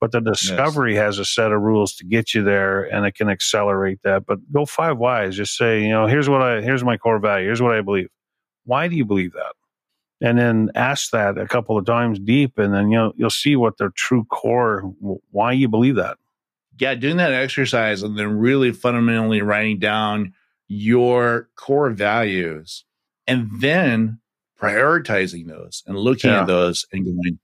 But 0.00 0.12
the 0.12 0.20
discovery 0.20 0.94
yes. 0.94 1.02
has 1.02 1.18
a 1.18 1.24
set 1.24 1.52
of 1.52 1.62
rules 1.62 1.94
to 1.96 2.04
get 2.04 2.34
you 2.34 2.42
there 2.42 2.82
and 2.82 3.06
it 3.06 3.14
can 3.14 3.30
accelerate 3.30 4.00
that. 4.02 4.26
But 4.26 4.38
go 4.52 4.66
five 4.66 4.98
whys. 4.98 5.36
Just 5.36 5.56
say, 5.56 5.82
you 5.82 5.88
know, 5.88 6.06
here's 6.06 6.28
what 6.28 6.42
I, 6.42 6.60
here's 6.60 6.84
my 6.84 6.98
core 6.98 7.18
value. 7.18 7.46
Here's 7.46 7.62
what 7.62 7.72
I 7.72 7.80
believe. 7.80 8.08
Why 8.64 8.88
do 8.88 8.96
you 8.96 9.04
believe 9.04 9.32
that? 9.32 9.54
and 10.20 10.38
then 10.38 10.70
ask 10.74 11.10
that 11.10 11.38
a 11.38 11.46
couple 11.46 11.76
of 11.76 11.84
times 11.84 12.18
deep 12.18 12.58
and 12.58 12.72
then 12.72 12.90
you'll 12.90 13.12
you'll 13.16 13.30
see 13.30 13.56
what 13.56 13.78
their 13.78 13.90
true 13.90 14.24
core 14.24 14.80
why 15.30 15.52
you 15.52 15.68
believe 15.68 15.96
that 15.96 16.16
yeah 16.78 16.94
doing 16.94 17.16
that 17.16 17.32
exercise 17.32 18.02
and 18.02 18.18
then 18.18 18.38
really 18.38 18.72
fundamentally 18.72 19.42
writing 19.42 19.78
down 19.78 20.32
your 20.68 21.48
core 21.56 21.90
values 21.90 22.84
and 23.26 23.50
then 23.60 24.18
prioritizing 24.60 25.46
those 25.46 25.82
and 25.86 25.98
looking 25.98 26.30
yeah. 26.30 26.40
at 26.40 26.46
those 26.46 26.86
and 26.92 27.04
going 27.04 27.38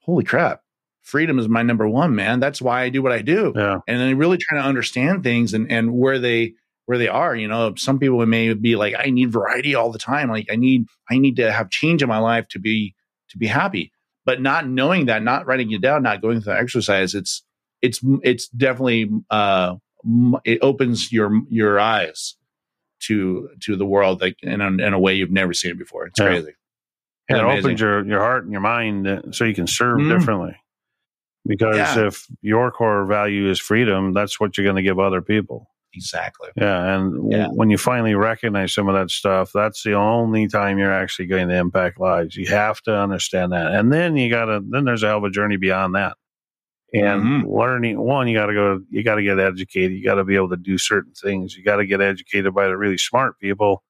holy 0.00 0.24
crap 0.24 0.62
freedom 1.02 1.38
is 1.38 1.48
my 1.48 1.62
number 1.62 1.86
one 1.88 2.14
man 2.14 2.40
that's 2.40 2.62
why 2.62 2.82
i 2.82 2.88
do 2.88 3.02
what 3.02 3.12
i 3.12 3.20
do 3.20 3.52
yeah. 3.54 3.78
and 3.86 4.00
then 4.00 4.16
really 4.16 4.38
trying 4.38 4.62
to 4.62 4.66
understand 4.66 5.22
things 5.22 5.52
and 5.52 5.70
and 5.70 5.92
where 5.92 6.18
they 6.18 6.54
where 6.86 6.98
they 6.98 7.08
are. 7.08 7.34
You 7.34 7.48
know, 7.48 7.74
some 7.76 7.98
people 7.98 8.24
may 8.26 8.52
be 8.54 8.76
like, 8.76 8.94
I 8.98 9.10
need 9.10 9.32
variety 9.32 9.74
all 9.74 9.92
the 9.92 9.98
time. 9.98 10.28
Like 10.28 10.48
I 10.50 10.56
need, 10.56 10.86
I 11.10 11.18
need 11.18 11.36
to 11.36 11.52
have 11.52 11.70
change 11.70 12.02
in 12.02 12.08
my 12.08 12.18
life 12.18 12.48
to 12.48 12.58
be, 12.58 12.94
to 13.30 13.38
be 13.38 13.46
happy. 13.46 13.92
But 14.24 14.40
not 14.40 14.68
knowing 14.68 15.06
that, 15.06 15.22
not 15.22 15.46
writing 15.46 15.70
it 15.72 15.80
down, 15.80 16.02
not 16.02 16.22
going 16.22 16.40
through 16.40 16.52
the 16.52 16.60
exercise, 16.60 17.14
it's, 17.14 17.42
it's, 17.80 18.00
it's 18.22 18.48
definitely, 18.48 19.10
uh, 19.30 19.76
it 20.44 20.58
opens 20.62 21.10
your, 21.10 21.40
your 21.48 21.80
eyes 21.80 22.36
to, 23.00 23.48
to 23.60 23.76
the 23.76 23.86
world 23.86 24.20
like 24.20 24.36
in 24.42 24.60
a, 24.60 24.66
in 24.66 24.92
a 24.92 24.98
way 24.98 25.14
you've 25.14 25.30
never 25.30 25.52
seen 25.52 25.72
it 25.72 25.78
before. 25.78 26.06
It's 26.06 26.20
yeah. 26.20 26.26
crazy. 26.26 26.52
Yeah, 27.28 27.38
it 27.38 27.58
opens 27.58 27.80
your, 27.80 28.04
your 28.04 28.20
heart 28.20 28.44
and 28.44 28.52
your 28.52 28.60
mind 28.60 29.08
uh, 29.08 29.22
so 29.30 29.44
you 29.44 29.54
can 29.54 29.66
serve 29.66 29.98
mm. 29.98 30.18
differently. 30.18 30.56
Because 31.46 31.76
yeah. 31.76 32.06
if 32.06 32.26
your 32.40 32.70
core 32.70 33.04
value 33.04 33.50
is 33.50 33.58
freedom, 33.58 34.12
that's 34.12 34.38
what 34.38 34.56
you're 34.56 34.64
going 34.64 34.76
to 34.76 34.82
give 34.82 34.98
other 34.98 35.20
people. 35.20 35.68
Exactly. 35.94 36.48
Yeah. 36.56 36.96
And 36.96 37.30
yeah. 37.30 37.48
When 37.48 37.68
you 37.68 37.76
finally 37.76 38.14
recognize 38.14 38.72
some 38.72 38.88
of 38.88 38.94
that 38.94 39.10
stuff, 39.10 39.50
that's 39.52 39.82
the 39.82 39.94
only 39.94 40.48
time 40.48 40.78
you're 40.78 40.92
actually 40.92 41.26
going 41.26 41.48
to 41.48 41.56
impact 41.56 42.00
lives. 42.00 42.36
You 42.36 42.46
have 42.46 42.80
to 42.82 42.96
understand 42.96 43.52
that. 43.52 43.72
And 43.72 43.92
then 43.92 44.16
you 44.16 44.30
got 44.30 44.46
to, 44.46 44.62
then 44.66 44.84
there's 44.84 45.02
a 45.02 45.08
hell 45.08 45.18
of 45.18 45.24
a 45.24 45.30
journey 45.30 45.56
beyond 45.56 45.94
that. 45.94 46.16
And 46.94 47.22
mm-hmm. 47.22 47.48
learning, 47.48 47.98
one, 47.98 48.28
you 48.28 48.38
got 48.38 48.46
to 48.46 48.54
go, 48.54 48.80
you 48.90 49.02
got 49.02 49.16
to 49.16 49.22
get 49.22 49.38
educated. 49.38 49.92
You 49.92 50.04
got 50.04 50.14
to 50.14 50.24
be 50.24 50.36
able 50.36 50.50
to 50.50 50.56
do 50.56 50.78
certain 50.78 51.12
things. 51.12 51.56
You 51.56 51.64
got 51.64 51.76
to 51.76 51.86
get 51.86 52.00
educated 52.00 52.54
by 52.54 52.68
the 52.68 52.76
really 52.76 52.98
smart 52.98 53.38
people 53.38 53.82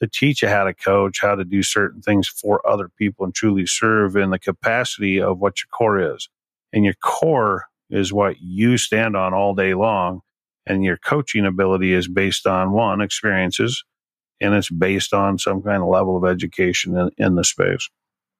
to 0.00 0.08
teach 0.08 0.42
you 0.42 0.48
how 0.48 0.64
to 0.64 0.72
coach, 0.72 1.20
how 1.20 1.34
to 1.34 1.44
do 1.44 1.62
certain 1.62 2.00
things 2.00 2.28
for 2.28 2.66
other 2.66 2.88
people 2.88 3.24
and 3.24 3.34
truly 3.34 3.66
serve 3.66 4.16
in 4.16 4.30
the 4.30 4.38
capacity 4.38 5.20
of 5.20 5.38
what 5.38 5.60
your 5.60 5.68
core 5.70 6.14
is. 6.14 6.28
And 6.72 6.84
your 6.84 6.94
core 7.02 7.66
is 7.90 8.12
what 8.12 8.36
you 8.40 8.76
stand 8.76 9.16
on 9.16 9.34
all 9.34 9.54
day 9.54 9.74
long 9.74 10.20
and 10.66 10.84
your 10.84 10.96
coaching 10.96 11.46
ability 11.46 11.92
is 11.92 12.08
based 12.08 12.46
on 12.46 12.72
one 12.72 13.00
experiences 13.00 13.84
and 14.40 14.54
it's 14.54 14.70
based 14.70 15.12
on 15.12 15.38
some 15.38 15.62
kind 15.62 15.82
of 15.82 15.88
level 15.88 16.16
of 16.16 16.24
education 16.24 16.96
in, 16.96 17.10
in 17.18 17.34
the 17.34 17.44
space. 17.44 17.90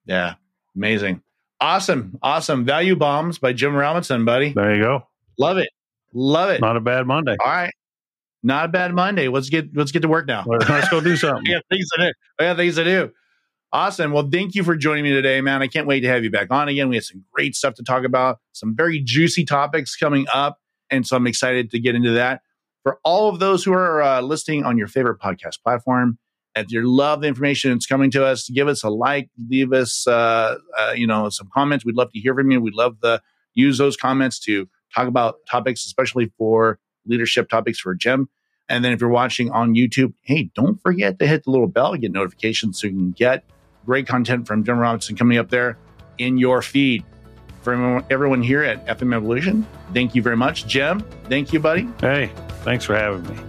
Yeah. 0.06 0.34
Amazing. 0.76 1.22
Awesome. 1.60 2.18
Awesome. 2.22 2.64
Value 2.64 2.96
bombs 2.96 3.38
by 3.38 3.52
jim 3.52 3.74
robinson 3.74 4.24
buddy. 4.24 4.52
There 4.52 4.74
you 4.74 4.82
go. 4.82 5.02
Love 5.38 5.58
it. 5.58 5.68
Love 6.14 6.50
it. 6.50 6.60
Not 6.60 6.76
a 6.76 6.80
bad 6.80 7.06
monday. 7.06 7.36
All 7.44 7.50
right. 7.50 7.72
Not 8.42 8.66
a 8.66 8.68
bad 8.68 8.94
monday. 8.94 9.28
Let's 9.28 9.50
get 9.50 9.76
let's 9.76 9.92
get 9.92 10.02
to 10.02 10.08
work 10.08 10.26
now. 10.26 10.44
Let's 10.46 10.88
go 10.88 11.00
do 11.00 11.16
something. 11.16 11.44
Yeah 11.46 11.58
things 11.70 11.88
to 11.90 12.02
do. 12.02 12.12
I 12.38 12.44
got 12.44 12.56
things 12.56 12.76
to 12.76 12.84
do 12.84 13.12
Awesome. 13.72 14.10
Well, 14.10 14.28
thank 14.28 14.56
you 14.56 14.64
for 14.64 14.74
joining 14.74 15.04
me 15.04 15.12
today, 15.12 15.40
man. 15.40 15.62
I 15.62 15.68
can't 15.68 15.86
wait 15.86 16.00
to 16.00 16.08
have 16.08 16.24
you 16.24 16.30
back 16.30 16.50
on 16.50 16.68
again. 16.68 16.88
We 16.88 16.96
have 16.96 17.04
some 17.04 17.24
great 17.32 17.54
stuff 17.54 17.74
to 17.74 17.84
talk 17.84 18.02
about, 18.02 18.40
some 18.50 18.74
very 18.74 18.98
juicy 18.98 19.44
topics 19.44 19.94
coming 19.94 20.26
up. 20.32 20.58
And 20.90 21.06
so 21.06 21.16
I'm 21.16 21.28
excited 21.28 21.70
to 21.70 21.78
get 21.78 21.94
into 21.94 22.10
that. 22.10 22.42
For 22.82 22.98
all 23.04 23.28
of 23.28 23.38
those 23.38 23.62
who 23.62 23.72
are 23.72 24.02
uh, 24.02 24.22
listening 24.22 24.64
on 24.64 24.76
your 24.76 24.88
favorite 24.88 25.20
podcast 25.20 25.62
platform, 25.62 26.18
if 26.56 26.72
you 26.72 26.82
love 26.82 27.20
the 27.20 27.28
information 27.28 27.70
that's 27.70 27.86
coming 27.86 28.10
to 28.10 28.24
us, 28.24 28.48
give 28.48 28.66
us 28.66 28.82
a 28.82 28.90
like, 28.90 29.30
leave 29.48 29.72
us, 29.72 30.04
uh, 30.08 30.56
uh, 30.76 30.92
you 30.96 31.06
know, 31.06 31.28
some 31.28 31.48
comments. 31.54 31.84
We'd 31.84 31.96
love 31.96 32.10
to 32.12 32.18
hear 32.18 32.34
from 32.34 32.50
you. 32.50 32.60
We'd 32.60 32.74
love 32.74 33.00
to 33.02 33.22
use 33.54 33.78
those 33.78 33.96
comments 33.96 34.40
to 34.40 34.68
talk 34.92 35.06
about 35.06 35.36
topics, 35.48 35.86
especially 35.86 36.32
for 36.36 36.80
leadership 37.06 37.48
topics 37.48 37.78
for 37.78 37.94
Jim. 37.94 38.28
And 38.68 38.84
then 38.84 38.92
if 38.92 39.00
you're 39.00 39.10
watching 39.10 39.52
on 39.52 39.74
YouTube, 39.74 40.14
hey, 40.22 40.50
don't 40.56 40.82
forget 40.82 41.20
to 41.20 41.26
hit 41.28 41.44
the 41.44 41.52
little 41.52 41.68
bell, 41.68 41.92
to 41.92 41.98
get 41.98 42.10
notifications 42.10 42.80
so 42.80 42.88
you 42.88 42.94
can 42.94 43.12
get 43.12 43.44
great 43.86 44.06
content 44.06 44.46
from 44.46 44.64
Jim 44.64 44.78
Robinson 44.78 45.16
coming 45.16 45.38
up 45.38 45.48
there 45.48 45.78
in 46.18 46.38
your 46.38 46.62
feed 46.62 47.04
for 47.62 48.02
everyone 48.10 48.42
here 48.42 48.62
at 48.62 48.86
FM 48.86 49.14
Evolution. 49.14 49.66
Thank 49.92 50.14
you 50.14 50.22
very 50.22 50.36
much. 50.36 50.66
Jim, 50.66 51.00
thank 51.24 51.52
you, 51.52 51.60
buddy. 51.60 51.88
Hey, 52.00 52.30
thanks 52.62 52.84
for 52.84 52.96
having 52.96 53.22
me. 53.28 53.42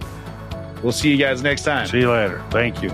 We'll 0.82 0.92
see 0.92 1.10
you 1.10 1.16
guys 1.16 1.42
next 1.42 1.62
time. 1.62 1.86
See 1.86 2.00
you 2.00 2.10
later. 2.10 2.42
Thank 2.50 2.82
you. 2.82 2.90